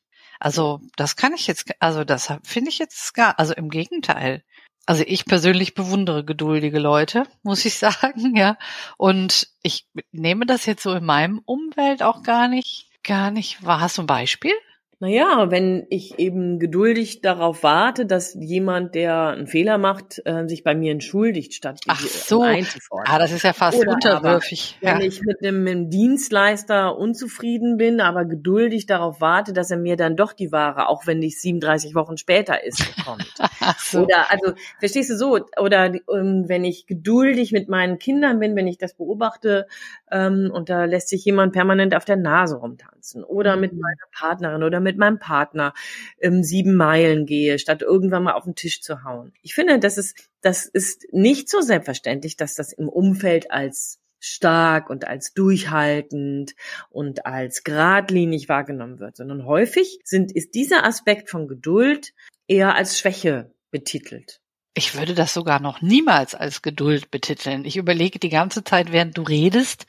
Also 0.47 0.79
das 0.95 1.17
kann 1.17 1.35
ich 1.35 1.49
jetzt, 1.49 1.73
also 1.81 2.05
das 2.05 2.33
finde 2.45 2.71
ich 2.71 2.79
jetzt 2.79 3.15
gar, 3.15 3.37
also 3.37 3.53
im 3.53 3.69
Gegenteil. 3.69 4.45
Also 4.87 5.03
ich 5.05 5.25
persönlich 5.25 5.75
bewundere 5.75 6.25
geduldige 6.25 6.79
Leute, 6.79 7.25
muss 7.43 7.65
ich 7.65 7.76
sagen, 7.76 8.37
ja. 8.37 8.57
Und 8.97 9.49
ich 9.65 9.88
nehme 10.12 10.47
das 10.47 10.65
jetzt 10.65 10.85
so 10.85 10.93
in 10.93 11.05
meinem 11.05 11.41
Umwelt 11.45 12.05
auch 12.05 12.23
gar 12.23 12.47
nicht, 12.47 12.88
gar 13.03 13.33
nicht 13.33 13.65
wahr. 13.65 13.81
Hast 13.81 13.99
du 13.99 14.03
ein 14.03 14.07
Beispiel? 14.07 14.53
Naja, 14.99 15.50
wenn 15.50 15.87
ich 15.91 16.19
eben 16.19 16.59
geduldig 16.59 17.21
darauf 17.21 17.62
warte, 17.62 18.07
dass 18.07 18.33
jemand, 18.41 18.95
der 18.95 19.29
einen 19.29 19.47
Fehler 19.47 19.76
macht, 19.76 20.23
äh, 20.25 20.49
sich 20.49 20.65
bei 20.65 20.75
mir 20.75 20.91
entschuldigt, 20.91 21.53
statt 21.53 21.81
Ach 21.87 22.00
so. 22.00 22.41
einzufordern. 22.41 23.05
Ah, 23.15 23.19
das 23.19 23.31
ist 23.31 23.43
ja 23.43 23.53
fast 23.53 23.79
Oder 23.79 23.93
unterwürfig. 23.93 24.79
Aber, 24.81 24.93
wenn 24.93 25.00
ja. 25.03 25.07
ich 25.07 25.21
mit 25.21 25.43
einem, 25.43 25.65
mit 25.65 25.73
einem, 25.75 25.91
Dienstleister 25.91 26.97
unzufrieden 26.97 27.76
bin, 27.76 28.00
aber 28.00 28.25
geduldig 28.25 28.87
darauf 28.87 29.21
warte, 29.21 29.53
dass 29.53 29.71
er 29.71 29.76
mir 29.76 29.97
dann 29.97 30.17
doch 30.17 30.33
die 30.33 30.50
Ware, 30.50 30.88
auch 30.88 31.07
wenn 31.07 31.21
ich 31.21 31.43
37 31.43 31.95
Wochen 31.95 32.17
später 32.17 32.65
ist, 32.65 32.97
bekommt. 32.97 33.35
So. 33.79 34.05
Oder 34.05 34.31
also 34.31 34.53
verstehst 34.79 35.11
du 35.11 35.17
so? 35.17 35.41
Oder 35.59 35.87
ähm, 35.87 36.45
wenn 36.47 36.65
ich 36.65 36.87
geduldig 36.87 37.50
mit 37.50 37.69
meinen 37.69 37.99
Kindern 37.99 38.38
bin, 38.38 38.55
wenn 38.55 38.69
ich 38.69 38.79
das 38.79 38.95
beobachte 38.95 39.67
ähm, 40.11 40.50
und 40.53 40.69
da 40.69 40.85
lässt 40.85 41.09
sich 41.09 41.25
jemand 41.25 41.53
permanent 41.53 41.95
auf 41.95 42.05
der 42.05 42.17
Nase 42.17 42.57
rumtanzen. 42.57 43.25
Oder 43.25 43.57
mit 43.57 43.73
mhm. 43.73 43.81
meiner 43.81 44.07
Partnerin 44.12 44.62
oder 44.62 44.81
mit 44.87 44.97
meinem 44.97 45.19
Partner 45.19 45.75
ähm, 46.21 46.43
sieben 46.43 46.75
Meilen 46.75 47.26
gehe, 47.26 47.59
statt 47.59 47.83
irgendwann 47.83 48.23
mal 48.23 48.35
auf 48.35 48.45
den 48.45 48.55
Tisch 48.55 48.81
zu 48.81 49.05
hauen. 49.05 49.33
Ich 49.43 49.55
finde, 49.55 49.78
das 49.78 49.99
ist, 49.99 50.16
das 50.40 50.64
ist 50.64 51.07
nicht 51.12 51.50
so 51.50 51.61
selbstverständlich, 51.61 52.37
dass 52.37 52.55
das 52.55 52.73
im 52.73 52.88
Umfeld 52.88 53.50
als 53.50 54.00
stark 54.19 54.88
und 54.88 55.07
als 55.07 55.35
durchhaltend 55.35 56.55
und 56.90 57.26
als 57.26 57.64
geradlinig 57.64 58.49
wahrgenommen 58.49 58.99
wird, 58.99 59.16
sondern 59.16 59.45
häufig 59.45 59.99
sind, 60.05 60.33
ist 60.33 60.55
dieser 60.55 60.85
Aspekt 60.85 61.31
von 61.31 61.49
Geduld 61.49 62.14
eher 62.49 62.75
als 62.75 62.99
Schwäche 62.99 63.52
betitelt. 63.71 64.40
Ich 64.75 64.95
würde 64.95 65.14
das 65.14 65.33
sogar 65.33 65.61
noch 65.61 65.81
niemals 65.81 66.35
als 66.35 66.61
Geduld 66.61 67.11
betiteln. 67.11 67.64
Ich 67.64 67.76
überlege 67.76 68.19
die 68.19 68.28
ganze 68.28 68.62
Zeit, 68.62 68.93
während 68.93 69.16
du 69.16 69.23
redest, 69.23 69.87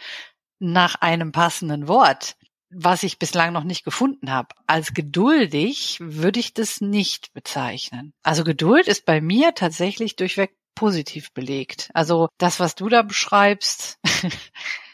nach 0.60 0.96
einem 0.96 1.32
passenden 1.32 1.88
Wort 1.88 2.36
was 2.70 3.04
ich 3.04 3.20
bislang 3.20 3.54
noch 3.54 3.64
nicht 3.64 3.84
gefunden 3.84 4.32
habe. 4.32 4.50
Als 4.66 4.94
geduldig 4.94 5.98
würde 6.02 6.40
ich 6.40 6.54
das 6.54 6.82
nicht 6.82 7.34
bezeichnen. 7.34 8.14
Also 8.24 8.44
Geduld 8.44 8.88
ist 8.88 9.06
bei 9.06 9.22
mir 9.22 9.54
tatsächlich 9.56 10.16
durchweg 10.16 10.56
positiv 10.76 11.34
belegt. 11.34 11.90
Also 11.94 12.28
das, 12.38 12.60
was 12.60 12.76
du 12.76 12.88
da 12.88 13.02
beschreibst. 13.02 14.00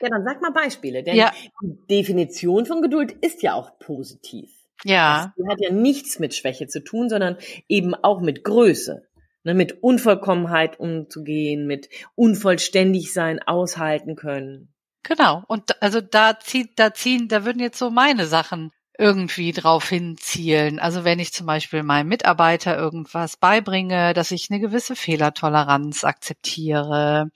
ja, 0.01 0.10
dann 0.10 0.24
sag 0.24 0.42
mal 0.42 0.51
Beispiele, 0.51 1.03
denn 1.03 1.15
ja. 1.15 1.34
die 1.62 1.77
Definition 1.89 2.65
von 2.65 2.82
Geduld 2.82 3.12
ist 3.12 3.44
ja 3.44 3.53
auch 3.53 3.77
positiv. 3.80 4.50
Ja. 4.86 5.34
Die 5.38 5.48
hat 5.48 5.60
ja 5.60 5.72
nichts 5.72 6.20
mit 6.20 6.36
Schwäche 6.36 6.68
zu 6.68 6.84
tun, 6.84 7.10
sondern 7.10 7.38
eben 7.68 7.94
auch 7.96 8.22
mit 8.22 8.44
Größe. 8.44 9.08
Ne, 9.46 9.53
mit 9.53 9.84
Unvollkommenheit 9.84 10.80
umzugehen, 10.80 11.68
mit 11.68 11.89
unvollständig 12.15 13.12
sein, 13.12 13.42
aushalten 13.42 14.15
können. 14.15 14.73
Genau. 15.03 15.43
Und 15.48 15.81
also 15.81 16.01
da 16.01 16.39
zieht, 16.39 16.79
da 16.79 16.93
ziehen, 16.93 17.27
da 17.27 17.45
würden 17.45 17.60
jetzt 17.60 17.77
so 17.77 17.89
meine 17.89 18.25
Sachen 18.25 18.72
irgendwie 18.98 19.51
drauf 19.51 19.89
hinzielen. 19.89 20.79
Also 20.79 21.03
wenn 21.03 21.19
ich 21.19 21.33
zum 21.33 21.45
Beispiel 21.48 21.83
meinem 21.83 22.07
Mitarbeiter 22.07 22.77
irgendwas 22.77 23.38
beibringe, 23.38 24.13
dass 24.13 24.31
ich 24.31 24.50
eine 24.50 24.60
gewisse 24.60 24.95
Fehlertoleranz 24.95 26.03
akzeptiere. 26.03 27.29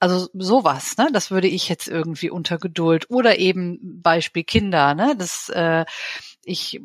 Also 0.00 0.28
sowas, 0.34 0.96
ne? 0.96 1.08
Das 1.12 1.30
würde 1.32 1.48
ich 1.48 1.68
jetzt 1.68 1.88
irgendwie 1.88 2.30
unter 2.30 2.58
Geduld 2.58 3.10
oder 3.10 3.38
eben 3.38 4.00
Beispiel 4.02 4.44
Kinder, 4.44 4.94
ne? 4.94 5.16
Das 5.18 5.48
äh, 5.48 5.84
ich 6.44 6.80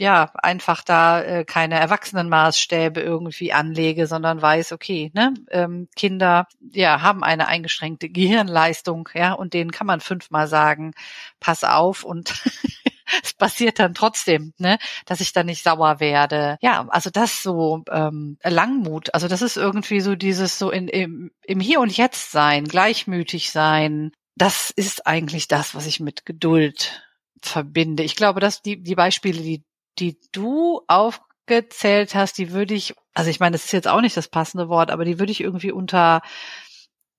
ja 0.00 0.30
einfach 0.34 0.82
da 0.82 1.22
äh, 1.22 1.44
keine 1.44 1.78
Erwachsenenmaßstäbe 1.78 3.00
irgendwie 3.00 3.52
anlege, 3.52 4.06
sondern 4.06 4.40
weiß, 4.40 4.72
okay, 4.72 5.10
ne, 5.14 5.34
ähm, 5.50 5.88
Kinder 5.96 6.46
ja 6.72 7.02
haben 7.02 7.22
eine 7.22 7.48
eingeschränkte 7.48 8.08
Gehirnleistung, 8.10 9.08
ja, 9.14 9.32
und 9.32 9.54
denen 9.54 9.72
kann 9.72 9.86
man 9.86 10.00
fünfmal 10.00 10.48
sagen, 10.48 10.94
pass 11.40 11.64
auf 11.64 12.04
und 12.04 12.42
es 13.22 13.32
passiert 13.34 13.78
dann 13.78 13.94
trotzdem, 13.94 14.52
ne, 14.58 14.78
dass 15.06 15.20
ich 15.20 15.32
dann 15.32 15.46
nicht 15.46 15.62
sauer 15.62 16.00
werde. 16.00 16.58
Ja, 16.60 16.86
also 16.88 17.10
das 17.10 17.42
so 17.42 17.84
ähm, 17.90 18.38
Langmut, 18.42 19.14
also 19.14 19.28
das 19.28 19.42
ist 19.42 19.56
irgendwie 19.56 20.00
so 20.00 20.14
dieses 20.14 20.58
so 20.58 20.70
in, 20.70 20.88
im, 20.88 21.30
im 21.44 21.60
Hier 21.60 21.80
und 21.80 21.96
Jetzt 21.96 22.30
sein, 22.32 22.64
gleichmütig 22.64 23.50
sein. 23.50 24.12
Das 24.36 24.70
ist 24.70 25.06
eigentlich 25.06 25.48
das, 25.48 25.74
was 25.74 25.86
ich 25.86 26.00
mit 26.00 26.24
Geduld 26.24 27.02
verbinde. 27.42 28.02
Ich 28.02 28.16
glaube, 28.16 28.40
dass 28.40 28.62
die, 28.62 28.82
die 28.82 28.94
Beispiele, 28.94 29.40
die 29.40 29.64
die 29.98 30.18
du 30.32 30.82
aufgezählt 30.86 32.14
hast, 32.14 32.38
die 32.38 32.52
würde 32.52 32.74
ich, 32.74 32.94
also 33.14 33.30
ich 33.30 33.40
meine, 33.40 33.52
das 33.52 33.64
ist 33.64 33.72
jetzt 33.72 33.88
auch 33.88 34.00
nicht 34.00 34.16
das 34.16 34.28
passende 34.28 34.68
Wort, 34.68 34.90
aber 34.90 35.04
die 35.04 35.18
würde 35.18 35.32
ich 35.32 35.40
irgendwie 35.40 35.72
unter 35.72 36.22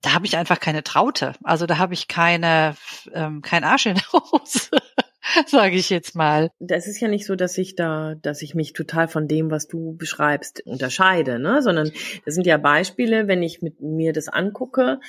da 0.02 0.14
habe 0.14 0.26
ich 0.26 0.36
einfach 0.36 0.60
keine 0.60 0.82
Traute. 0.82 1.34
Also 1.42 1.66
da 1.66 1.78
habe 1.78 1.94
ich 1.94 2.08
keine, 2.08 2.74
ähm, 3.12 3.42
kein 3.42 3.64
Arsch 3.64 3.86
in 3.86 3.94
der 3.94 4.12
Hose, 4.12 4.70
sage 5.46 5.76
ich 5.76 5.90
jetzt 5.90 6.14
mal. 6.14 6.50
Das 6.58 6.86
ist 6.86 7.00
ja 7.00 7.08
nicht 7.08 7.26
so, 7.26 7.36
dass 7.36 7.58
ich 7.58 7.74
da, 7.74 8.14
dass 8.14 8.42
ich 8.42 8.54
mich 8.54 8.72
total 8.72 9.08
von 9.08 9.28
dem, 9.28 9.50
was 9.50 9.68
du 9.68 9.96
beschreibst, 9.96 10.62
unterscheide, 10.66 11.38
ne? 11.38 11.60
Sondern 11.62 11.92
das 12.24 12.34
sind 12.34 12.46
ja 12.46 12.56
Beispiele, 12.56 13.28
wenn 13.28 13.42
ich 13.42 13.60
mit 13.60 13.80
mir 13.80 14.12
das 14.12 14.28
angucke, 14.28 15.00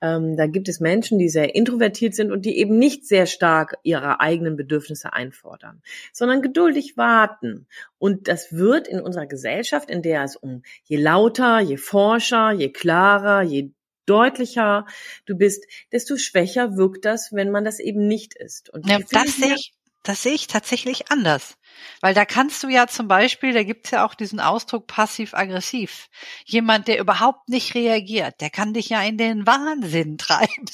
ähm, 0.00 0.36
da 0.36 0.46
gibt 0.46 0.68
es 0.68 0.80
Menschen, 0.80 1.18
die 1.18 1.28
sehr 1.28 1.54
introvertiert 1.54 2.14
sind 2.14 2.32
und 2.32 2.44
die 2.44 2.58
eben 2.58 2.78
nicht 2.78 3.06
sehr 3.06 3.26
stark 3.26 3.76
ihre 3.82 4.20
eigenen 4.20 4.56
Bedürfnisse 4.56 5.12
einfordern, 5.12 5.82
sondern 6.12 6.42
geduldig 6.42 6.96
warten. 6.96 7.66
Und 7.98 8.28
das 8.28 8.52
wird 8.52 8.88
in 8.88 9.00
unserer 9.00 9.26
Gesellschaft, 9.26 9.90
in 9.90 10.02
der 10.02 10.24
es 10.24 10.36
um 10.36 10.62
je 10.84 10.96
lauter, 10.96 11.60
je 11.60 11.76
forscher, 11.76 12.52
je 12.52 12.70
klarer, 12.70 13.42
je 13.42 13.70
deutlicher 14.06 14.86
du 15.26 15.36
bist, 15.36 15.66
desto 15.92 16.16
schwächer 16.16 16.76
wirkt 16.76 17.04
das, 17.04 17.32
wenn 17.32 17.50
man 17.50 17.64
das 17.64 17.78
eben 17.78 18.06
nicht 18.06 18.34
ist. 18.34 18.70
Und 18.70 18.88
ja, 18.88 18.98
das 19.10 19.36
sehe 19.36 19.54
ich, 19.54 19.72
das 20.02 20.22
sehe 20.22 20.32
ich 20.32 20.46
tatsächlich 20.46 21.10
anders. 21.10 21.56
Weil 22.00 22.14
da 22.14 22.24
kannst 22.24 22.62
du 22.62 22.68
ja 22.68 22.86
zum 22.86 23.08
Beispiel, 23.08 23.52
da 23.52 23.62
gibt's 23.62 23.90
ja 23.90 24.04
auch 24.04 24.14
diesen 24.14 24.40
Ausdruck 24.40 24.86
passiv-aggressiv. 24.86 26.08
Jemand, 26.44 26.88
der 26.88 26.98
überhaupt 26.98 27.48
nicht 27.48 27.74
reagiert, 27.74 28.40
der 28.40 28.50
kann 28.50 28.74
dich 28.74 28.88
ja 28.88 29.02
in 29.02 29.18
den 29.18 29.46
Wahnsinn 29.46 30.18
treiben. 30.18 30.66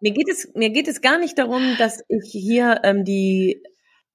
mir 0.00 0.12
geht 0.12 0.28
es, 0.28 0.48
mir 0.54 0.70
geht 0.70 0.88
es 0.88 1.00
gar 1.00 1.18
nicht 1.18 1.38
darum, 1.38 1.76
dass 1.78 2.02
ich 2.08 2.30
hier 2.30 2.80
ähm, 2.84 3.04
die 3.04 3.62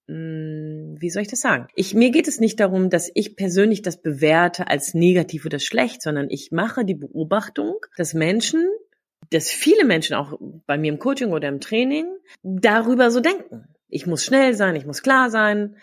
hm, 0.08 0.96
wie 1.00 1.10
soll 1.10 1.24
ich 1.24 1.28
das 1.28 1.42
sagen? 1.42 1.68
Ich, 1.76 1.94
mir 1.94 2.12
geht 2.12 2.28
es 2.28 2.40
nicht 2.40 2.60
darum, 2.60 2.90
dass 2.90 3.12
ich 3.14 3.36
persönlich 3.36 3.82
das 3.82 4.02
bewerte 4.02 4.68
als 4.68 4.94
negativ 4.94 5.46
oder 5.46 5.60
schlecht, 5.60 6.02
sondern 6.02 6.30
ich 6.30 6.52
mache 6.52 6.86
die 6.86 6.96
Beobachtung, 6.96 7.76
dass 7.98 8.14
Menschen, 8.14 8.66
dass 9.32 9.50
viele 9.50 9.86
Menschen 9.86 10.16
auch 10.16 10.40
bei 10.66 10.78
mir 10.78 10.92
im 10.92 11.00
Coaching 11.00 11.32
oder 11.32 11.48
im 11.48 11.60
Training 11.60 12.08
darüber 12.44 13.12
so 13.12 13.20
denken 13.20 13.68
ich 13.90 14.06
muss 14.06 14.24
schnell 14.24 14.54
sein, 14.54 14.76
ich 14.76 14.86
muss 14.86 15.02
klar 15.02 15.30
sein. 15.30 15.76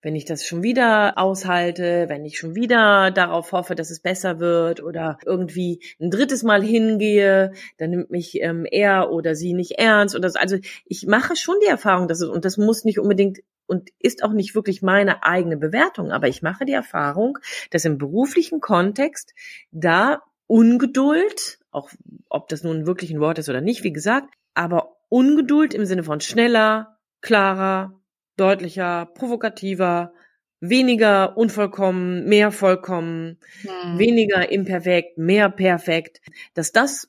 Wenn 0.00 0.14
ich 0.14 0.24
das 0.24 0.46
schon 0.46 0.62
wieder 0.62 1.18
aushalte, 1.18 2.04
wenn 2.08 2.24
ich 2.24 2.38
schon 2.38 2.54
wieder 2.54 3.10
darauf 3.10 3.50
hoffe, 3.50 3.74
dass 3.74 3.90
es 3.90 3.98
besser 3.98 4.38
wird 4.38 4.80
oder 4.80 5.18
irgendwie 5.26 5.82
ein 6.00 6.10
drittes 6.10 6.44
Mal 6.44 6.62
hingehe, 6.62 7.52
dann 7.78 7.90
nimmt 7.90 8.10
mich 8.10 8.40
ähm, 8.40 8.64
er 8.64 9.10
oder 9.10 9.34
sie 9.34 9.54
nicht 9.54 9.72
ernst 9.72 10.14
oder 10.14 10.30
so. 10.30 10.38
Also 10.38 10.56
ich 10.84 11.06
mache 11.08 11.34
schon 11.34 11.56
die 11.64 11.68
Erfahrung, 11.68 12.06
dass 12.06 12.20
es, 12.20 12.28
und 12.28 12.44
das 12.44 12.58
muss 12.58 12.84
nicht 12.84 13.00
unbedingt 13.00 13.40
und 13.66 13.90
ist 13.98 14.22
auch 14.22 14.32
nicht 14.32 14.54
wirklich 14.54 14.82
meine 14.82 15.24
eigene 15.24 15.56
Bewertung, 15.56 16.12
aber 16.12 16.28
ich 16.28 16.42
mache 16.42 16.64
die 16.64 16.72
Erfahrung, 16.72 17.38
dass 17.72 17.84
im 17.84 17.98
beruflichen 17.98 18.60
Kontext 18.60 19.34
da 19.72 20.22
Ungeduld, 20.48 21.60
auch 21.70 21.90
ob 22.28 22.48
das 22.48 22.64
nun 22.64 22.86
wirklich 22.86 23.12
ein 23.12 23.20
Wort 23.20 23.38
ist 23.38 23.48
oder 23.48 23.60
nicht, 23.60 23.84
wie 23.84 23.92
gesagt, 23.92 24.34
aber 24.54 24.96
Ungeduld 25.08 25.74
im 25.74 25.84
Sinne 25.84 26.02
von 26.02 26.20
schneller, 26.20 26.98
klarer, 27.20 28.00
deutlicher, 28.36 29.06
provokativer, 29.06 30.12
weniger 30.60 31.36
unvollkommen, 31.36 32.24
mehr 32.24 32.50
vollkommen, 32.50 33.38
hm. 33.62 33.98
weniger 33.98 34.50
imperfekt, 34.50 35.18
mehr 35.18 35.50
perfekt, 35.50 36.20
dass 36.54 36.72
das 36.72 37.08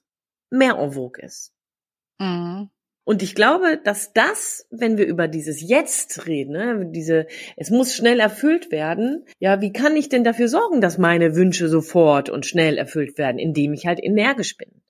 mehr 0.52 0.78
en 0.78 0.92
vogue 0.92 1.22
ist. 1.24 1.54
Mhm. 2.20 2.70
Und 3.10 3.24
ich 3.24 3.34
glaube, 3.34 3.82
dass 3.84 4.14
das, 4.14 4.68
wenn 4.70 5.00
wir 5.00 5.08
über 5.08 5.28
dieses 5.28 5.68
Jetzt 5.68 6.28
reden, 6.28 6.52
ne, 6.52 6.92
diese, 6.92 7.26
es 7.58 7.72
muss 7.72 7.96
schnell 7.96 8.20
erfüllt 8.20 8.72
werden. 8.72 9.26
Ja, 9.40 9.62
wie 9.62 9.74
kann 9.74 9.96
ich 9.96 10.10
denn 10.10 10.24
dafür 10.24 10.48
sorgen, 10.48 10.80
dass 10.80 11.00
meine 11.00 11.36
Wünsche 11.36 11.70
sofort 11.70 12.30
und 12.30 12.46
schnell 12.46 12.78
erfüllt 12.78 13.18
werden, 13.18 13.40
indem 13.40 13.74
ich 13.74 13.88
halt 13.88 14.00
energisch 14.00 14.58
bin? 14.58 14.84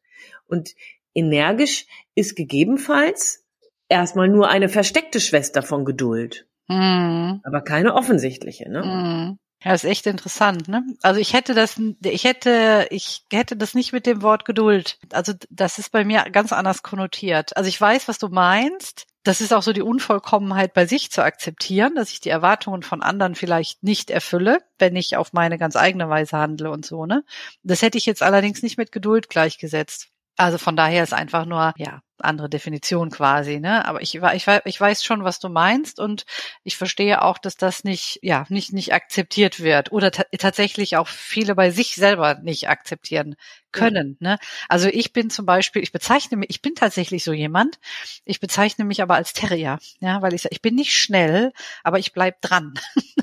Und 0.48 0.72
energisch 1.14 1.86
ist 2.14 2.36
gegebenenfalls 2.36 3.46
erstmal 3.88 4.28
nur 4.28 4.50
eine 4.50 4.68
versteckte 4.68 5.22
Schwester 5.22 5.62
von 5.62 5.86
Geduld. 5.86 6.46
Mhm. 6.68 7.40
Aber 7.46 7.62
keine 7.62 7.94
offensichtliche, 7.94 8.70
ne? 8.70 8.84
Mhm. 8.84 9.40
Ja, 9.62 9.74
ist 9.74 9.84
echt 9.84 10.08
interessant, 10.08 10.70
ne? 10.70 10.84
Also 11.02 11.20
ich 11.20 11.34
hätte 11.34 11.54
das, 11.54 11.76
ich 12.04 12.24
hätte, 12.24 12.88
ich 12.92 13.26
hätte 13.32 13.58
das 13.58 13.74
nicht 13.74 13.92
mit 13.92 14.06
dem 14.06 14.22
Wort 14.22 14.46
Geduld. 14.46 14.98
Also 15.12 15.34
das 15.50 15.80
ist 15.80 15.92
bei 15.92 16.06
mir 16.06 16.24
ganz 16.32 16.54
anders 16.54 16.82
konnotiert. 16.82 17.58
Also 17.58 17.68
ich 17.68 17.80
weiß, 17.80 18.08
was 18.08 18.20
du 18.20 18.30
meinst. 18.30 19.06
Das 19.24 19.42
ist 19.42 19.54
auch 19.54 19.62
so 19.62 19.74
die 19.74 19.82
Unvollkommenheit 19.82 20.74
bei 20.74 20.86
sich 20.86 21.12
zu 21.12 21.22
akzeptieren, 21.22 21.94
dass 21.96 22.10
ich 22.12 22.22
die 22.22 22.30
Erwartungen 22.30 22.84
von 22.84 23.04
anderen 23.04 23.36
vielleicht 23.36 23.84
nicht 23.84 24.10
erfülle, 24.12 24.60
wenn 24.80 24.96
ich 24.96 25.18
auf 25.18 25.34
meine 25.34 25.58
ganz 25.58 25.76
eigene 25.76 26.08
Weise 26.10 26.38
handle 26.38 26.72
und 26.72 26.86
so, 26.86 27.06
ne? 27.06 27.26
Das 27.62 27.82
hätte 27.82 27.98
ich 27.98 28.06
jetzt 28.06 28.24
allerdings 28.24 28.64
nicht 28.64 28.78
mit 28.78 28.94
Geduld 28.94 29.30
gleichgesetzt. 29.30 30.08
Also 30.38 30.58
von 30.58 30.78
daher 30.78 31.04
ist 31.04 31.14
einfach 31.14 31.44
nur, 31.46 31.74
ja, 31.76 32.02
andere 32.22 32.50
Definition 32.50 33.10
quasi, 33.10 33.60
ne? 33.60 33.86
Aber 33.86 34.02
ich, 34.02 34.16
ich, 34.16 34.48
ich 34.66 34.82
weiß 34.82 35.04
schon, 35.04 35.24
was 35.24 35.40
du 35.40 35.50
meinst 35.50 36.00
und 36.00 36.26
ich 36.64 36.78
verstehe 36.78 37.22
auch, 37.22 37.38
dass 37.38 37.58
das 37.58 37.84
nicht, 37.84 38.20
ja, 38.22 38.46
nicht, 38.50 38.74
nicht 38.74 38.94
akzeptiert 38.94 39.60
wird 39.60 39.92
oder 39.92 40.12
tatsächlich 40.12 40.98
auch 40.98 41.08
viele 41.08 41.56
bei 41.56 41.72
sich 41.72 41.96
selber 41.96 42.36
nicht 42.36 42.70
akzeptieren 42.70 43.36
können, 43.72 44.18
ja. 44.20 44.32
ne? 44.32 44.40
Also 44.68 44.88
ich 44.88 45.14
bin 45.14 45.30
zum 45.30 45.46
Beispiel, 45.46 45.84
ich 45.84 45.92
bezeichne 45.92 46.38
mich, 46.38 46.50
ich 46.50 46.62
bin 46.62 46.76
tatsächlich 46.76 47.24
so 47.24 47.34
jemand, 47.34 47.80
ich 48.26 48.40
bezeichne 48.40 48.86
mich 48.86 49.02
aber 49.02 49.16
als 49.16 49.34
Terrier, 49.34 49.80
ja, 50.00 50.22
weil 50.22 50.34
ich 50.34 50.42
sage, 50.42 50.54
ich 50.54 50.62
bin 50.62 50.76
nicht 50.76 50.96
schnell, 50.96 51.54
aber 51.84 52.00
ich 52.00 52.14
bleib 52.14 52.42
dran. 52.42 52.74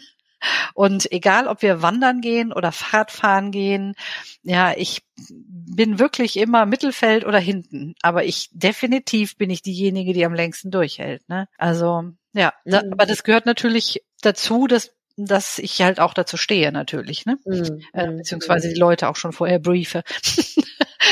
Und 0.75 1.11
egal, 1.13 1.47
ob 1.47 1.63
wir 1.63 1.83
wandern 1.83 2.21
gehen 2.21 2.53
oder 2.53 2.73
Fahrradfahren 2.73 3.51
gehen, 3.51 3.95
ja, 4.43 4.75
ich 4.77 5.03
bin 5.19 5.99
wirklich 5.99 6.37
immer 6.37 6.67
Mittelfeld 6.67 7.25
oder 7.25 7.39
hinten. 7.39 7.95
Aber 8.03 8.25
ich 8.25 8.49
definitiv 8.53 9.37
bin 9.37 9.51
ich 9.51 9.63
diejenige, 9.63 10.13
die 10.13 10.25
am 10.25 10.35
längsten 10.35 10.71
durchhält. 10.71 11.29
Ne? 11.29 11.49
Also 11.59 12.05
ja, 12.33 12.53
da, 12.65 12.83
mhm. 12.83 12.93
aber 12.93 13.07
das 13.07 13.25
gehört 13.25 13.47
natürlich 13.47 14.03
dazu, 14.23 14.67
dass 14.67 14.93
dass 15.17 15.59
ich 15.59 15.81
halt 15.81 15.99
auch 15.99 16.13
dazu 16.13 16.37
stehe 16.37 16.71
natürlich, 16.73 17.25
ne? 17.25 17.39
Mhm. 17.47 17.81
Äh, 17.95 18.07
mhm. 18.07 18.19
beziehungsweise 18.19 18.69
die 18.69 18.79
Leute 18.79 19.09
auch 19.09 19.17
schon 19.17 19.33
vorher 19.33 19.59
briefe, 19.59 20.03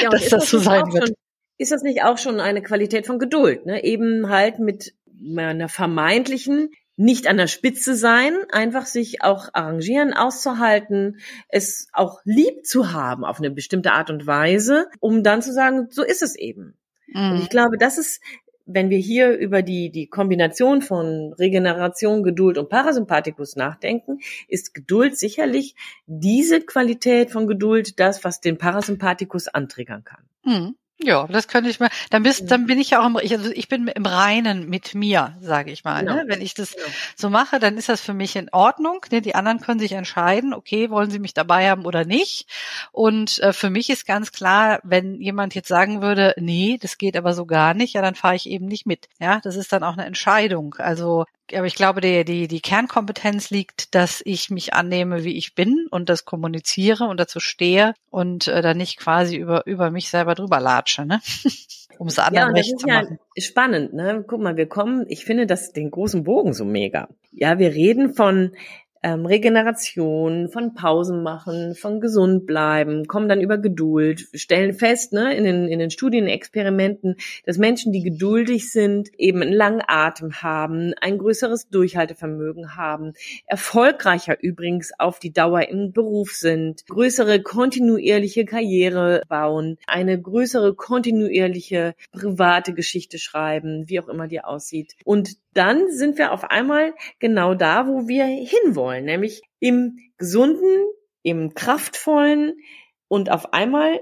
ja, 0.02 0.10
dass 0.10 0.28
das 0.28 0.50
so 0.50 0.58
sein 0.58 0.92
wird. 0.92 1.08
Schon, 1.08 1.16
ist 1.56 1.72
das 1.72 1.82
nicht 1.82 2.02
auch 2.02 2.18
schon 2.18 2.40
eine 2.40 2.62
Qualität 2.62 3.06
von 3.06 3.18
Geduld, 3.18 3.64
ne? 3.64 3.82
Eben 3.82 4.28
halt 4.28 4.58
mit 4.58 4.92
einer 5.38 5.68
vermeintlichen 5.68 6.70
nicht 6.96 7.26
an 7.26 7.36
der 7.36 7.46
Spitze 7.46 7.94
sein, 7.94 8.36
einfach 8.52 8.86
sich 8.86 9.22
auch 9.22 9.48
arrangieren, 9.52 10.12
auszuhalten, 10.12 11.18
es 11.48 11.88
auch 11.92 12.20
lieb 12.24 12.64
zu 12.64 12.92
haben 12.92 13.24
auf 13.24 13.38
eine 13.38 13.50
bestimmte 13.50 13.92
Art 13.92 14.10
und 14.10 14.26
Weise, 14.26 14.86
um 15.00 15.22
dann 15.22 15.42
zu 15.42 15.52
sagen, 15.52 15.88
so 15.90 16.04
ist 16.04 16.22
es 16.22 16.36
eben. 16.36 16.74
Mhm. 17.08 17.32
Und 17.32 17.42
ich 17.42 17.48
glaube, 17.48 17.78
das 17.78 17.98
ist, 17.98 18.20
wenn 18.66 18.90
wir 18.90 18.98
hier 18.98 19.36
über 19.36 19.62
die, 19.62 19.90
die 19.90 20.06
Kombination 20.06 20.82
von 20.82 21.32
Regeneration, 21.34 22.22
Geduld 22.22 22.58
und 22.58 22.68
Parasympathikus 22.68 23.56
nachdenken, 23.56 24.20
ist 24.48 24.72
Geduld 24.72 25.18
sicherlich 25.18 25.74
diese 26.06 26.60
Qualität 26.60 27.30
von 27.30 27.46
Geduld 27.46 27.98
das, 27.98 28.24
was 28.24 28.40
den 28.40 28.56
Parasympathikus 28.56 29.48
antriggern 29.48 30.04
kann. 30.04 30.24
Mhm. 30.44 30.76
Ja, 30.98 31.26
das 31.26 31.48
könnte 31.48 31.68
ich 31.68 31.80
mal. 31.80 31.90
Dann 32.10 32.22
bist, 32.22 32.50
dann 32.50 32.66
bin 32.66 32.78
ich 32.78 32.90
ja 32.90 33.02
auch 33.02 33.06
im, 33.06 33.16
also 33.16 33.50
ich 33.50 33.68
bin 33.68 33.88
im 33.88 34.06
Reinen 34.06 34.68
mit 34.68 34.94
mir, 34.94 35.36
sage 35.40 35.72
ich 35.72 35.82
mal. 35.82 36.02
Ne? 36.02 36.10
Genau. 36.10 36.22
Ne? 36.22 36.28
Wenn 36.28 36.40
ich 36.40 36.54
das 36.54 36.72
genau. 36.72 36.86
so 37.16 37.30
mache, 37.30 37.58
dann 37.58 37.76
ist 37.76 37.88
das 37.88 38.00
für 38.00 38.14
mich 38.14 38.36
in 38.36 38.48
Ordnung. 38.52 39.04
Ne? 39.10 39.20
Die 39.20 39.34
anderen 39.34 39.60
können 39.60 39.80
sich 39.80 39.92
entscheiden, 39.92 40.54
okay, 40.54 40.90
wollen 40.90 41.10
sie 41.10 41.18
mich 41.18 41.34
dabei 41.34 41.68
haben 41.68 41.84
oder 41.84 42.04
nicht. 42.04 42.48
Und 42.92 43.40
äh, 43.40 43.52
für 43.52 43.70
mich 43.70 43.90
ist 43.90 44.06
ganz 44.06 44.30
klar, 44.30 44.78
wenn 44.84 45.20
jemand 45.20 45.54
jetzt 45.54 45.68
sagen 45.68 46.00
würde, 46.00 46.34
nee, 46.38 46.78
das 46.80 46.96
geht 46.96 47.16
aber 47.16 47.34
so 47.34 47.44
gar 47.44 47.74
nicht, 47.74 47.94
ja, 47.94 48.02
dann 48.02 48.14
fahre 48.14 48.36
ich 48.36 48.48
eben 48.48 48.66
nicht 48.66 48.86
mit. 48.86 49.08
Ja, 49.18 49.40
das 49.42 49.56
ist 49.56 49.72
dann 49.72 49.82
auch 49.82 49.94
eine 49.94 50.06
Entscheidung. 50.06 50.76
Also 50.78 51.24
aber 51.52 51.66
ich 51.66 51.74
glaube, 51.74 52.00
die, 52.00 52.24
die, 52.24 52.48
die 52.48 52.60
Kernkompetenz 52.60 53.50
liegt, 53.50 53.94
dass 53.94 54.22
ich 54.24 54.50
mich 54.50 54.74
annehme, 54.74 55.24
wie 55.24 55.36
ich 55.36 55.54
bin 55.54 55.86
und 55.90 56.08
das 56.08 56.24
kommuniziere 56.24 57.04
und 57.04 57.18
dazu 57.18 57.40
stehe 57.40 57.94
und 58.10 58.48
äh, 58.48 58.62
dann 58.62 58.78
nicht 58.78 58.98
quasi 58.98 59.36
über, 59.36 59.66
über 59.66 59.90
mich 59.90 60.08
selber 60.08 60.34
drüber 60.34 60.60
latsche, 60.60 61.04
ne? 61.04 61.20
um 61.98 62.08
es 62.08 62.18
anderen 62.18 62.48
ja, 62.48 62.54
recht 62.54 62.78
zu 62.78 62.86
machen. 62.86 63.18
Ja 63.20 63.24
spannend, 63.36 63.92
ne? 63.94 64.24
Guck 64.26 64.40
mal, 64.40 64.56
wir 64.56 64.68
kommen, 64.68 65.06
ich 65.08 65.24
finde 65.24 65.46
das 65.46 65.72
den 65.72 65.90
großen 65.90 66.24
Bogen 66.24 66.54
so 66.54 66.64
mega. 66.64 67.08
Ja, 67.32 67.58
wir 67.58 67.72
reden 67.72 68.14
von 68.14 68.52
ähm, 69.04 69.26
Regeneration, 69.26 70.48
von 70.48 70.72
Pausen 70.72 71.22
machen, 71.22 71.74
von 71.74 72.00
gesund 72.00 72.46
bleiben, 72.46 73.06
kommen 73.06 73.28
dann 73.28 73.42
über 73.42 73.58
Geduld, 73.58 74.28
stellen 74.32 74.72
fest, 74.72 75.12
ne, 75.12 75.36
in 75.36 75.44
den, 75.44 75.68
in 75.68 75.78
den 75.78 75.90
Studienexperimenten, 75.90 77.16
dass 77.44 77.58
Menschen, 77.58 77.92
die 77.92 78.02
geduldig 78.02 78.72
sind, 78.72 79.10
eben 79.18 79.42
einen 79.42 79.52
langen 79.52 79.82
Atem 79.86 80.42
haben, 80.42 80.94
ein 81.02 81.18
größeres 81.18 81.68
Durchhaltevermögen 81.68 82.76
haben, 82.76 83.12
erfolgreicher 83.46 84.42
übrigens 84.42 84.92
auf 84.98 85.18
die 85.18 85.34
Dauer 85.34 85.68
im 85.68 85.92
Beruf 85.92 86.32
sind, 86.32 86.86
größere 86.86 87.42
kontinuierliche 87.42 88.46
Karriere 88.46 89.20
bauen, 89.28 89.76
eine 89.86 90.18
größere 90.18 90.74
kontinuierliche 90.74 91.94
private 92.12 92.72
Geschichte 92.72 93.18
schreiben, 93.18 93.84
wie 93.86 94.00
auch 94.00 94.08
immer 94.08 94.28
die 94.28 94.40
aussieht. 94.40 94.94
Und 95.04 95.36
dann 95.54 95.90
sind 95.90 96.18
wir 96.18 96.32
auf 96.32 96.44
einmal 96.44 96.94
genau 97.18 97.54
da, 97.54 97.86
wo 97.86 98.08
wir 98.08 98.24
hinwollen, 98.26 99.04
nämlich 99.04 99.42
im 99.60 99.98
gesunden, 100.18 100.84
im 101.22 101.54
kraftvollen 101.54 102.54
und 103.08 103.30
auf 103.30 103.52
einmal 103.52 104.00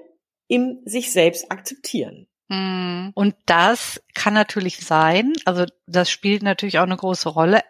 im 0.49 0.81
sich 0.85 1.13
selbst 1.13 1.51
akzeptieren. 1.51 2.27
Hm. 2.51 3.13
Und 3.15 3.35
das 3.47 4.03
kann 4.15 4.35
natürlich 4.35 4.79
sein, 4.79 5.33
also 5.47 5.65
das 5.87 6.11
spielt 6.11 6.43
natürlich 6.43 6.79
auch 6.79 6.85
eine 6.85 6.97
große 6.97 7.29
Rolle, 7.29 7.63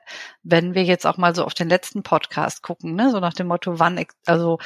wenn 0.42 0.74
wir 0.74 0.82
jetzt 0.82 1.06
auch 1.06 1.18
mal 1.18 1.34
so 1.34 1.44
auf 1.44 1.54
den 1.54 1.68
letzten 1.68 2.02
Podcast 2.02 2.62
gucken, 2.62 2.96
ne? 2.96 3.10
so 3.10 3.20
nach 3.20 3.34
dem 3.34 3.46
Motto, 3.46 3.78
wann, 3.78 4.04
also 4.26 4.58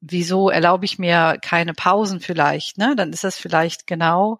wieso 0.00 0.48
erlaube 0.48 0.84
ich 0.84 0.98
mir 0.98 1.36
keine 1.42 1.74
Pausen 1.74 2.20
vielleicht, 2.20 2.78
ne? 2.78 2.94
Dann 2.96 3.12
ist 3.12 3.24
das 3.24 3.36
vielleicht 3.36 3.86
genau 3.86 4.38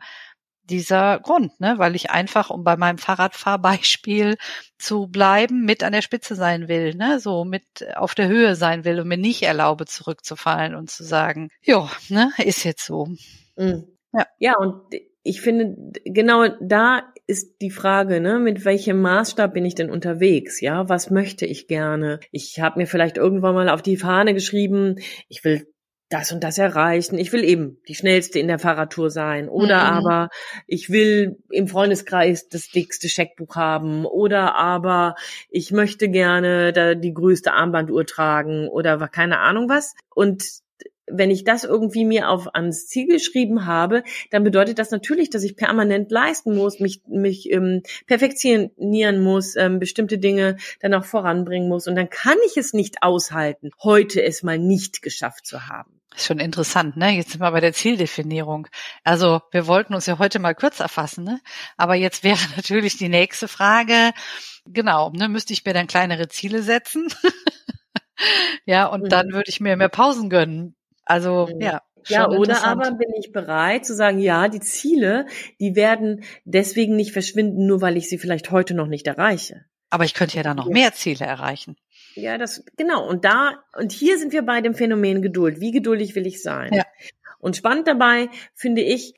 dieser 0.71 1.21
Grund, 1.21 1.59
ne? 1.61 1.75
weil 1.79 1.95
ich 1.95 2.11
einfach, 2.11 2.51
um 2.51 2.65
bei 2.65 2.77
meinem 2.77 2.99
Fahrradfahrbeispiel 2.99 4.37
zu 4.79 5.09
bleiben, 5.09 5.65
mit 5.65 5.83
an 5.83 5.93
der 5.93 6.03
Spitze 6.03 6.35
sein 6.35 6.69
will, 6.69 6.95
ne? 6.95 7.21
so 7.21 7.45
mit 7.45 7.65
auf 7.97 8.15
der 8.15 8.29
Höhe 8.29 8.55
sein 8.55 8.85
will 8.85 9.01
und 9.01 9.09
mir 9.09 9.19
nicht 9.19 9.43
erlaube, 9.43 9.87
zurückzufallen 9.87 10.75
und 10.75 10.91
zu 10.91 11.05
sagen, 11.05 11.51
ja, 11.63 11.91
ne, 12.09 12.31
ist 12.39 12.65
jetzt 12.65 12.85
so. 12.85 13.09
Mhm. 13.57 13.89
Ja. 14.13 14.27
ja, 14.39 14.57
und 14.57 14.83
ich 15.23 15.43
finde, 15.43 15.93
genau 16.05 16.47
da 16.61 17.03
ist 17.27 17.61
die 17.61 17.71
Frage, 17.71 18.21
ne, 18.21 18.39
mit 18.39 18.65
welchem 18.65 19.03
Maßstab 19.03 19.53
bin 19.53 19.67
ich 19.67 19.75
denn 19.75 19.91
unterwegs? 19.91 20.63
Ja, 20.63 20.89
was 20.89 21.11
möchte 21.11 21.45
ich 21.45 21.69
gerne? 21.69 22.21
Ich 22.31 22.59
habe 22.61 22.81
mir 22.81 22.87
vielleicht 22.87 23.19
irgendwann 23.19 23.55
mal 23.55 23.69
auf 23.69 23.83
die 23.83 23.99
Fahne 23.99 24.33
geschrieben, 24.33 24.97
ich 25.29 25.45
will 25.45 25.67
das 26.09 26.33
und 26.33 26.43
das 26.43 26.59
erreichen. 26.59 27.19
Ich 27.19 27.33
will 27.33 27.45
eben 27.45 27.79
die 27.87 27.95
schnellste 27.95 28.39
in 28.39 28.49
der 28.49 28.59
Fahrradtour 28.59 29.11
sein. 29.11 29.49
Oder 29.49 29.77
mhm. 29.77 30.07
aber 30.07 30.29
ich 30.67 30.91
will 30.91 31.39
im 31.51 31.69
Freundeskreis 31.69 32.49
das 32.49 32.69
dickste 32.69 33.09
Scheckbuch 33.09 33.57
haben. 33.57 34.07
Oder 34.07 34.57
aber 34.57 35.17
ich 35.51 35.71
möchte 35.71 36.09
gerne 36.09 36.73
da 36.73 36.95
die 36.95 37.13
größte 37.13 37.53
Armbanduhr 37.53 38.07
tragen 38.07 38.69
oder 38.69 38.99
keine 39.09 39.39
Ahnung 39.39 39.69
was. 39.69 39.95
Und 40.15 40.45
wenn 41.11 41.31
ich 41.31 41.45
das 41.45 41.65
irgendwie 41.65 42.05
mir 42.05 42.29
auf 42.29 42.55
ans 42.55 42.87
Ziel 42.87 43.07
geschrieben 43.07 43.67
habe, 43.67 44.03
dann 44.31 44.45
bedeutet 44.45 44.79
das 44.79 44.91
natürlich, 44.91 45.31
dass 45.31 45.43
ich 45.43 45.57
permanent 45.57 46.11
leisten 46.11 46.55
muss, 46.55 46.81
mich 46.81 47.03
mich 47.07 47.51
ähm, 47.51 47.83
perfektionieren 48.07 49.21
muss, 49.21 49.57
ähm, 49.57 49.79
bestimmte 49.79 50.19
Dinge 50.19 50.57
dann 50.81 50.95
auch 50.95 51.05
voranbringen 51.05 51.69
muss 51.69 51.87
und 51.87 51.97
dann 51.97 52.11
kann 52.11 52.37
ich 52.47 52.57
es 52.57 52.73
nicht 52.73 53.03
aushalten, 53.03 53.71
heute 53.83 54.23
es 54.23 54.43
mal 54.43 54.59
nicht 54.59 55.01
geschafft 55.03 55.47
zu 55.47 55.67
haben. 55.67 55.98
Ist 56.15 56.27
schon 56.27 56.41
interessant, 56.41 56.97
ne? 56.97 57.11
Jetzt 57.11 57.33
sind 57.33 57.41
wir 57.41 57.51
bei 57.53 57.61
der 57.61 57.73
Zieldefinierung. 57.73 58.67
Also 59.05 59.43
wir 59.51 59.67
wollten 59.67 59.95
uns 59.95 60.07
ja 60.07 60.19
heute 60.19 60.39
mal 60.39 60.55
kurz 60.55 60.81
erfassen, 60.81 61.25
ne? 61.25 61.41
Aber 61.77 61.95
jetzt 61.95 62.25
wäre 62.25 62.39
natürlich 62.57 62.97
die 62.97 63.09
nächste 63.09 63.47
Frage, 63.49 64.13
genau, 64.67 65.11
ne, 65.11 65.29
müsste 65.29 65.53
ich 65.53 65.65
mir 65.65 65.75
dann 65.75 65.87
kleinere 65.87 66.29
Ziele 66.29 66.63
setzen? 66.63 67.09
ja, 68.65 68.87
und 68.87 69.05
mhm. 69.05 69.09
dann 69.09 69.33
würde 69.33 69.49
ich 69.49 69.61
mir 69.61 69.77
mehr 69.77 69.89
Pausen 69.89 70.31
gönnen. 70.31 70.77
Also 71.05 71.49
mhm. 71.53 71.61
ja. 71.61 71.83
Ja, 72.07 72.29
oder 72.29 72.65
aber 72.65 72.93
bin 72.93 73.13
ich 73.19 73.33
bereit 73.33 73.85
zu 73.85 73.95
sagen, 73.95 74.19
ja, 74.19 74.49
die 74.49 74.61
Ziele, 74.61 75.27
die 75.61 75.75
werden 75.75 76.25
deswegen 76.45 76.97
nicht 76.97 77.13
verschwinden, 77.13 77.67
nur 77.67 77.83
weil 77.83 77.99
ich 77.99 78.09
sie 78.09 78.19
vielleicht 78.19 78.51
heute 78.51 78.73
noch 78.75 78.87
nicht 78.87 79.07
erreiche. 79.07 79.67
Aber 79.91 80.05
ich 80.05 80.15
könnte 80.15 80.37
ja 80.37 80.43
dann 80.43 80.57
noch 80.57 80.69
mehr 80.69 80.93
Ziele 80.95 81.27
erreichen. 81.27 81.77
Ja, 82.19 82.37
das, 82.37 82.65
genau. 82.77 83.09
Und 83.09 83.25
da, 83.25 83.63
und 83.77 83.93
hier 83.93 84.19
sind 84.19 84.33
wir 84.33 84.43
bei 84.43 84.61
dem 84.61 84.75
Phänomen 84.75 85.23
Geduld. 85.23 85.61
Wie 85.61 85.71
geduldig 85.71 86.15
will 86.15 86.27
ich 86.27 86.43
sein? 86.43 86.73
Ja. 86.73 86.85
Und 87.41 87.57
spannend 87.57 87.87
dabei 87.87 88.29
finde 88.55 88.83
ich 88.83 89.15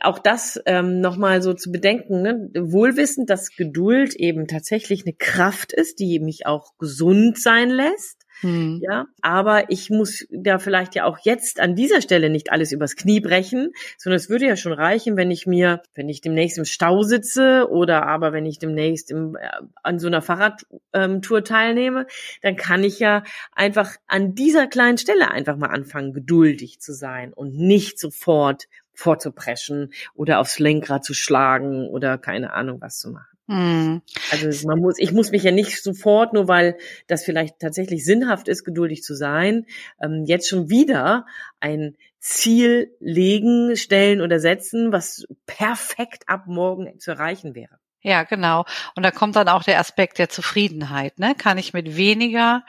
auch 0.00 0.20
das 0.20 0.60
ähm, 0.66 1.00
nochmal 1.00 1.42
so 1.42 1.52
zu 1.52 1.72
bedenken, 1.72 2.22
ne? 2.22 2.50
wohlwissend, 2.54 3.28
dass 3.28 3.56
Geduld 3.56 4.14
eben 4.14 4.46
tatsächlich 4.46 5.04
eine 5.04 5.14
Kraft 5.14 5.72
ist, 5.72 5.98
die 5.98 6.20
mich 6.20 6.46
auch 6.46 6.78
gesund 6.78 7.38
sein 7.38 7.70
lässt. 7.70 8.25
Hm. 8.40 8.80
Ja, 8.82 9.06
aber 9.22 9.70
ich 9.70 9.88
muss 9.88 10.26
da 10.30 10.58
vielleicht 10.58 10.94
ja 10.94 11.04
auch 11.04 11.18
jetzt 11.22 11.58
an 11.58 11.74
dieser 11.74 12.02
Stelle 12.02 12.28
nicht 12.28 12.52
alles 12.52 12.70
übers 12.70 12.94
Knie 12.94 13.20
brechen, 13.20 13.72
sondern 13.96 14.16
es 14.16 14.28
würde 14.28 14.46
ja 14.46 14.56
schon 14.56 14.74
reichen, 14.74 15.16
wenn 15.16 15.30
ich 15.30 15.46
mir, 15.46 15.82
wenn 15.94 16.08
ich 16.08 16.20
demnächst 16.20 16.58
im 16.58 16.66
Stau 16.66 17.02
sitze 17.02 17.68
oder 17.70 18.06
aber 18.06 18.32
wenn 18.32 18.44
ich 18.44 18.58
demnächst 18.58 19.10
im, 19.10 19.36
äh, 19.36 19.48
an 19.82 19.98
so 19.98 20.06
einer 20.06 20.20
Fahrradtour 20.20 21.38
ähm, 21.38 21.44
teilnehme, 21.44 22.06
dann 22.42 22.56
kann 22.56 22.84
ich 22.84 22.98
ja 22.98 23.22
einfach 23.52 23.96
an 24.06 24.34
dieser 24.34 24.66
kleinen 24.66 24.98
Stelle 24.98 25.30
einfach 25.30 25.56
mal 25.56 25.68
anfangen, 25.68 26.12
geduldig 26.12 26.80
zu 26.80 26.92
sein 26.92 27.32
und 27.32 27.54
nicht 27.56 27.98
sofort 27.98 28.68
vorzupreschen 28.92 29.92
oder 30.14 30.40
aufs 30.40 30.58
Lenkrad 30.58 31.04
zu 31.04 31.14
schlagen 31.14 31.88
oder 31.88 32.18
keine 32.18 32.52
Ahnung 32.52 32.80
was 32.80 32.98
zu 32.98 33.10
machen. 33.10 33.35
Mhm. 33.46 34.02
Also 34.30 34.66
man 34.66 34.80
muss, 34.80 34.98
ich 34.98 35.12
muss 35.12 35.30
mich 35.30 35.44
ja 35.44 35.52
nicht 35.52 35.82
sofort, 35.82 36.32
nur 36.32 36.48
weil 36.48 36.76
das 37.06 37.24
vielleicht 37.24 37.58
tatsächlich 37.60 38.04
sinnhaft 38.04 38.48
ist, 38.48 38.64
geduldig 38.64 39.02
zu 39.02 39.14
sein, 39.14 39.66
ähm, 40.00 40.24
jetzt 40.26 40.48
schon 40.48 40.68
wieder 40.68 41.26
ein 41.60 41.96
Ziel 42.18 42.92
legen, 42.98 43.76
stellen 43.76 44.20
oder 44.20 44.40
setzen, 44.40 44.92
was 44.92 45.26
perfekt 45.46 46.24
ab 46.28 46.46
morgen 46.46 46.98
zu 46.98 47.12
erreichen 47.12 47.54
wäre. 47.54 47.78
Ja, 48.00 48.24
genau. 48.24 48.64
Und 48.94 49.04
da 49.04 49.10
kommt 49.10 49.36
dann 49.36 49.48
auch 49.48 49.62
der 49.62 49.78
Aspekt 49.78 50.18
der 50.18 50.28
Zufriedenheit. 50.28 51.18
Ne? 51.18 51.34
Kann 51.36 51.58
ich 51.58 51.72
mit 51.72 51.96
weniger 51.96 52.64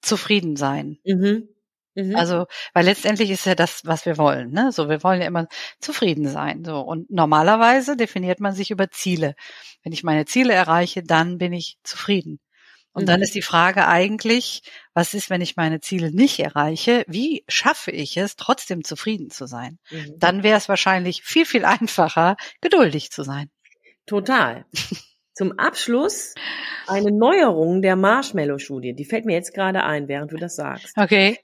zufrieden 0.00 0.56
sein? 0.56 0.98
Mhm. 1.04 1.48
Mhm. 1.98 2.14
Also, 2.14 2.46
weil 2.74 2.84
letztendlich 2.84 3.28
ist 3.30 3.44
ja 3.44 3.56
das, 3.56 3.82
was 3.84 4.06
wir 4.06 4.18
wollen. 4.18 4.52
Ne? 4.52 4.70
So, 4.70 4.88
wir 4.88 5.02
wollen 5.02 5.20
ja 5.20 5.26
immer 5.26 5.48
zufrieden 5.80 6.28
sein. 6.28 6.64
So 6.64 6.80
und 6.80 7.10
normalerweise 7.10 7.96
definiert 7.96 8.38
man 8.38 8.52
sich 8.52 8.70
über 8.70 8.88
Ziele. 8.90 9.34
Wenn 9.82 9.92
ich 9.92 10.04
meine 10.04 10.24
Ziele 10.24 10.52
erreiche, 10.52 11.02
dann 11.02 11.38
bin 11.38 11.52
ich 11.52 11.76
zufrieden. 11.82 12.38
Und 12.92 13.02
mhm. 13.02 13.06
dann 13.06 13.22
ist 13.22 13.34
die 13.34 13.42
Frage 13.42 13.88
eigentlich, 13.88 14.62
was 14.94 15.12
ist, 15.12 15.28
wenn 15.28 15.40
ich 15.40 15.56
meine 15.56 15.80
Ziele 15.80 16.12
nicht 16.12 16.38
erreiche? 16.38 17.04
Wie 17.08 17.44
schaffe 17.48 17.90
ich 17.90 18.16
es, 18.16 18.36
trotzdem 18.36 18.84
zufrieden 18.84 19.30
zu 19.30 19.46
sein? 19.46 19.80
Mhm. 19.90 20.14
Dann 20.18 20.42
wäre 20.44 20.56
es 20.56 20.68
wahrscheinlich 20.68 21.22
viel, 21.24 21.46
viel 21.46 21.64
einfacher, 21.64 22.36
geduldig 22.60 23.10
zu 23.10 23.24
sein. 23.24 23.50
Total. 24.06 24.66
Zum 25.34 25.58
Abschluss 25.58 26.34
eine 26.86 27.10
Neuerung 27.10 27.82
der 27.82 27.96
Marshmallow-Studie. 27.96 28.94
Die 28.94 29.04
fällt 29.04 29.24
mir 29.24 29.34
jetzt 29.34 29.52
gerade 29.52 29.82
ein, 29.82 30.06
während 30.06 30.32
du 30.32 30.36
das 30.36 30.54
sagst. 30.54 30.96
Okay 30.96 31.38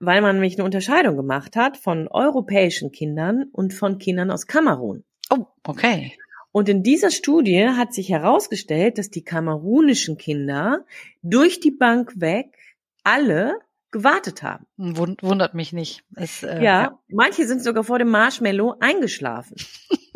weil 0.00 0.20
man 0.20 0.36
nämlich 0.36 0.56
eine 0.56 0.64
Unterscheidung 0.64 1.16
gemacht 1.16 1.56
hat 1.56 1.76
von 1.76 2.08
europäischen 2.08 2.92
Kindern 2.92 3.44
und 3.52 3.74
von 3.74 3.98
Kindern 3.98 4.30
aus 4.30 4.46
Kamerun. 4.46 5.04
Oh, 5.30 5.46
okay. 5.64 6.12
Und 6.52 6.68
in 6.68 6.82
dieser 6.82 7.10
Studie 7.10 7.68
hat 7.68 7.92
sich 7.92 8.08
herausgestellt, 8.08 8.98
dass 8.98 9.10
die 9.10 9.22
kamerunischen 9.22 10.16
Kinder 10.16 10.84
durch 11.22 11.60
die 11.60 11.70
Bank 11.70 12.12
weg 12.16 12.56
alle 13.04 13.58
gewartet 13.90 14.42
haben. 14.42 14.66
Wundert 14.76 15.54
mich 15.54 15.72
nicht. 15.72 16.04
Es, 16.14 16.42
äh, 16.42 16.56
ja, 16.56 16.62
ja, 16.62 16.98
manche 17.08 17.46
sind 17.46 17.62
sogar 17.62 17.84
vor 17.84 17.98
dem 17.98 18.10
Marshmallow 18.10 18.76
eingeschlafen. 18.80 19.56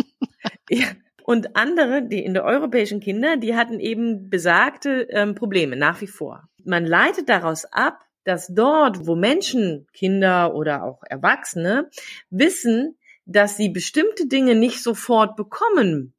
ja. 0.71 0.87
Und 1.25 1.57
andere, 1.57 2.03
die 2.03 2.25
in 2.25 2.35
der 2.35 2.45
europäischen 2.45 3.01
Kinder, 3.01 3.37
die 3.37 3.55
hatten 3.55 3.79
eben 3.79 4.29
besagte 4.29 5.07
ähm, 5.11 5.35
Probleme 5.35 5.77
nach 5.77 6.01
wie 6.01 6.09
vor. 6.09 6.49
Man 6.65 6.85
leitet 6.85 7.29
daraus 7.29 7.65
ab, 7.67 8.01
dass 8.25 8.49
dort, 8.49 9.07
wo 9.07 9.15
Menschen, 9.15 9.87
Kinder 9.93 10.55
oder 10.55 10.85
auch 10.85 11.03
Erwachsene 11.05 11.91
wissen, 12.31 12.97
dass 13.25 13.57
sie 13.57 13.69
bestimmte 13.69 14.27
Dinge 14.27 14.55
nicht 14.55 14.83
sofort 14.83 15.37
bekommen, 15.37 16.15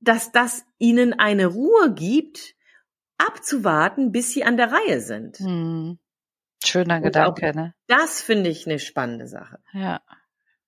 dass 0.00 0.32
das 0.32 0.64
ihnen 0.78 1.12
eine 1.12 1.46
Ruhe 1.46 1.92
gibt, 1.94 2.54
abzuwarten, 3.18 4.12
bis 4.12 4.32
sie 4.32 4.44
an 4.44 4.56
der 4.56 4.72
Reihe 4.72 5.00
sind. 5.00 5.38
Hm. 5.38 5.98
Schöner 6.64 7.00
Gedanke, 7.00 7.54
ne? 7.54 7.74
Das 7.86 8.20
finde 8.20 8.50
ich 8.50 8.66
eine 8.66 8.78
spannende 8.78 9.26
Sache. 9.26 9.58
Ja. 9.72 10.00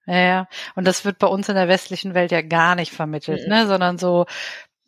Ja, 0.06 0.18
ja. 0.18 0.48
Und 0.74 0.86
das 0.86 1.04
wird 1.04 1.18
bei 1.18 1.26
uns 1.26 1.48
in 1.48 1.54
der 1.54 1.68
westlichen 1.68 2.14
Welt 2.14 2.32
ja 2.32 2.42
gar 2.42 2.74
nicht 2.74 2.92
vermittelt, 2.92 3.42
mhm. 3.44 3.48
ne? 3.48 3.66
Sondern 3.66 3.98
so, 3.98 4.26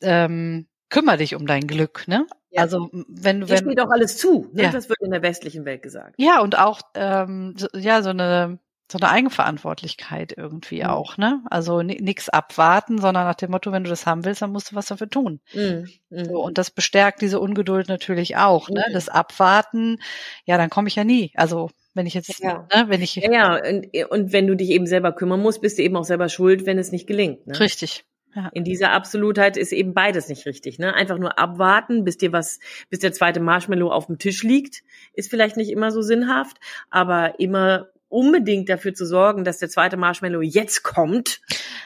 ähm, 0.02 0.66
kümmere 0.94 1.16
dich 1.16 1.34
um 1.34 1.46
dein 1.46 1.66
Glück, 1.66 2.06
ne? 2.06 2.26
Ja. 2.50 2.62
Also 2.62 2.88
wenn 2.92 3.40
du 3.40 3.48
wenn 3.48 3.58
steht 3.58 3.80
auch 3.80 3.90
alles 3.90 4.16
zu, 4.16 4.48
ne? 4.52 4.62
Ja. 4.62 4.70
das 4.70 4.88
wird 4.88 5.00
in 5.02 5.10
der 5.10 5.22
westlichen 5.22 5.64
Welt 5.64 5.82
gesagt. 5.82 6.14
Ja 6.18 6.40
und 6.40 6.56
auch 6.56 6.80
ähm, 6.94 7.54
so, 7.56 7.66
ja 7.74 8.00
so 8.02 8.10
eine 8.10 8.60
so 8.92 8.98
eine 8.98 9.10
Eigenverantwortlichkeit 9.10 10.34
irgendwie 10.36 10.82
mhm. 10.82 10.90
auch, 10.90 11.16
ne? 11.16 11.42
Also 11.50 11.82
nichts 11.82 12.28
abwarten, 12.28 12.98
sondern 12.98 13.24
nach 13.24 13.34
dem 13.34 13.50
Motto, 13.50 13.72
wenn 13.72 13.82
du 13.82 13.90
das 13.90 14.06
haben 14.06 14.24
willst, 14.24 14.42
dann 14.42 14.52
musst 14.52 14.70
du 14.70 14.76
was 14.76 14.86
dafür 14.86 15.08
tun. 15.08 15.40
Mhm. 15.52 15.88
mhm. 16.10 16.24
So, 16.26 16.42
und 16.42 16.58
das 16.58 16.70
bestärkt 16.70 17.22
diese 17.22 17.40
Ungeduld 17.40 17.88
natürlich 17.88 18.36
auch, 18.36 18.68
ne? 18.68 18.84
Mhm. 18.88 18.92
Das 18.92 19.08
Abwarten, 19.08 19.98
ja, 20.44 20.58
dann 20.58 20.70
komme 20.70 20.86
ich 20.86 20.94
ja 20.94 21.02
nie. 21.02 21.32
Also 21.34 21.70
wenn 21.94 22.06
ich 22.06 22.14
jetzt, 22.14 22.38
ja. 22.40 22.68
ne, 22.72 22.84
wenn 22.88 23.02
ich. 23.02 23.16
Ja, 23.16 23.32
ja. 23.32 23.56
Und, 23.56 23.88
und 24.10 24.32
wenn 24.32 24.46
du 24.46 24.54
dich 24.54 24.70
eben 24.70 24.86
selber 24.86 25.12
kümmern 25.12 25.40
musst, 25.40 25.60
bist 25.60 25.78
du 25.78 25.82
eben 25.82 25.96
auch 25.96 26.04
selber 26.04 26.28
schuld, 26.28 26.66
wenn 26.66 26.78
es 26.78 26.92
nicht 26.92 27.06
gelingt. 27.06 27.46
Ne? 27.46 27.58
Richtig. 27.58 28.04
Ja. 28.34 28.50
In 28.52 28.64
dieser 28.64 28.92
Absolutheit 28.92 29.56
ist 29.56 29.72
eben 29.72 29.94
beides 29.94 30.28
nicht 30.28 30.44
richtig. 30.46 30.78
Ne? 30.78 30.92
Einfach 30.92 31.18
nur 31.18 31.38
abwarten, 31.38 32.04
bis 32.04 32.18
dir 32.18 32.32
was, 32.32 32.58
bis 32.90 32.98
der 32.98 33.12
zweite 33.12 33.40
Marshmallow 33.40 33.90
auf 33.90 34.06
dem 34.06 34.18
Tisch 34.18 34.42
liegt, 34.42 34.82
ist 35.12 35.30
vielleicht 35.30 35.56
nicht 35.56 35.70
immer 35.70 35.92
so 35.92 36.02
sinnhaft, 36.02 36.58
aber 36.90 37.38
immer 37.38 37.88
unbedingt 38.14 38.68
dafür 38.68 38.94
zu 38.94 39.04
sorgen, 39.04 39.44
dass 39.44 39.58
der 39.58 39.68
zweite 39.68 39.96
Marshmallow 39.96 40.40
jetzt 40.40 40.84
kommt, 40.84 41.40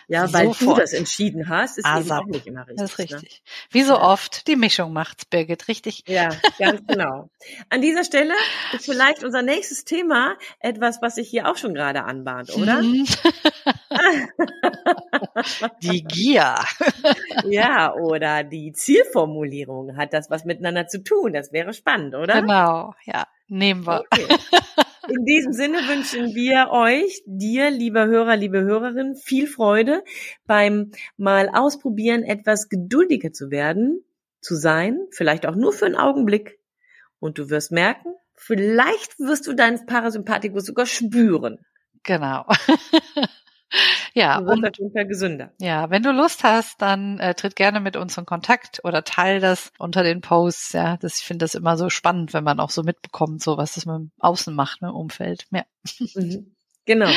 ja, 0.08 0.30
weil 0.32 0.48
Sofort. 0.48 0.78
du 0.78 0.80
das 0.82 0.92
entschieden 0.92 1.48
hast, 1.48 1.78
ist 1.78 1.86
Asap. 1.86 2.02
eben 2.02 2.10
auch 2.10 2.26
nicht 2.26 2.46
immer 2.46 2.60
richtig. 2.60 2.76
Das 2.76 2.90
ist 2.92 2.98
richtig. 2.98 3.42
Ne? 3.44 3.50
Wie 3.70 3.82
so 3.82 3.98
oft, 3.98 4.46
die 4.46 4.56
Mischung 4.56 4.92
macht's, 4.92 5.24
Birgit, 5.24 5.68
richtig? 5.68 6.04
Ja, 6.06 6.28
ganz 6.58 6.86
genau. 6.86 7.30
An 7.70 7.80
dieser 7.80 8.04
Stelle 8.04 8.34
ist 8.74 8.84
vielleicht 8.84 9.24
unser 9.24 9.42
nächstes 9.42 9.84
Thema 9.84 10.36
etwas, 10.60 11.00
was 11.00 11.14
sich 11.14 11.30
hier 11.30 11.48
auch 11.48 11.56
schon 11.56 11.72
gerade 11.72 12.04
anbahnt, 12.04 12.54
oder? 12.54 12.82
Mhm. 12.82 13.06
die 15.82 16.04
Gier. 16.04 16.56
ja, 17.44 17.94
oder 17.94 18.44
die 18.44 18.72
Zielformulierung. 18.72 19.96
Hat 19.96 20.12
das 20.12 20.28
was 20.28 20.44
miteinander 20.44 20.86
zu 20.88 21.02
tun? 21.02 21.32
Das 21.32 21.52
wäre 21.52 21.72
spannend, 21.72 22.14
oder? 22.14 22.42
Genau, 22.42 22.94
ja. 23.04 23.26
Nehmen 23.48 23.86
wir. 23.86 24.04
Okay. 24.12 24.26
In 25.08 25.24
diesem 25.24 25.52
Sinne 25.52 25.78
wünschen 25.88 26.34
wir 26.34 26.68
euch, 26.70 27.22
dir, 27.24 27.70
lieber 27.70 28.06
Hörer, 28.06 28.36
liebe 28.36 28.60
Hörerin, 28.60 29.16
viel 29.16 29.46
Freude 29.46 30.04
beim 30.46 30.90
mal 31.16 31.48
ausprobieren, 31.48 32.24
etwas 32.24 32.68
geduldiger 32.68 33.32
zu 33.32 33.50
werden, 33.50 34.04
zu 34.40 34.54
sein, 34.54 34.98
vielleicht 35.10 35.46
auch 35.46 35.54
nur 35.54 35.72
für 35.72 35.86
einen 35.86 35.96
Augenblick. 35.96 36.58
Und 37.20 37.38
du 37.38 37.48
wirst 37.48 37.72
merken, 37.72 38.14
vielleicht 38.34 39.18
wirst 39.18 39.46
du 39.46 39.54
deinen 39.54 39.86
Parasympathikus 39.86 40.66
sogar 40.66 40.86
spüren. 40.86 41.58
Genau. 42.02 42.46
Ja, 44.14 44.38
auf 44.38 44.56
jeden 44.78 44.92
Fall 44.92 45.06
gesünder. 45.06 45.52
Ja, 45.60 45.90
wenn 45.90 46.02
du 46.02 46.12
Lust 46.12 46.44
hast, 46.44 46.80
dann 46.80 47.18
äh, 47.18 47.34
tritt 47.34 47.56
gerne 47.56 47.80
mit 47.80 47.96
uns 47.96 48.16
in 48.16 48.26
Kontakt 48.26 48.80
oder 48.84 49.04
teil 49.04 49.40
das 49.40 49.72
unter 49.78 50.02
den 50.02 50.20
Posts. 50.20 50.72
Ja, 50.72 50.96
das, 50.96 51.18
ich 51.18 51.24
finde 51.24 51.44
das 51.44 51.54
immer 51.54 51.76
so 51.76 51.90
spannend, 51.90 52.34
wenn 52.34 52.44
man 52.44 52.60
auch 52.60 52.70
so 52.70 52.82
mitbekommt, 52.82 53.42
so 53.42 53.56
was 53.56 53.74
das 53.74 53.86
mit 53.86 53.96
dem 53.96 54.10
Außen 54.18 54.54
macht, 54.54 54.82
ne, 54.82 54.92
Umfeld. 54.92 55.46
Ja. 55.50 55.64
Mhm. 56.14 56.54
Genau. 56.84 57.10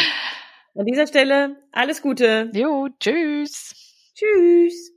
An 0.76 0.86
dieser 0.86 1.08
Stelle 1.08 1.58
alles 1.72 2.02
Gute. 2.02 2.50
Jo, 2.54 2.90
tschüss. 3.00 3.74
Tschüss. 4.16 4.92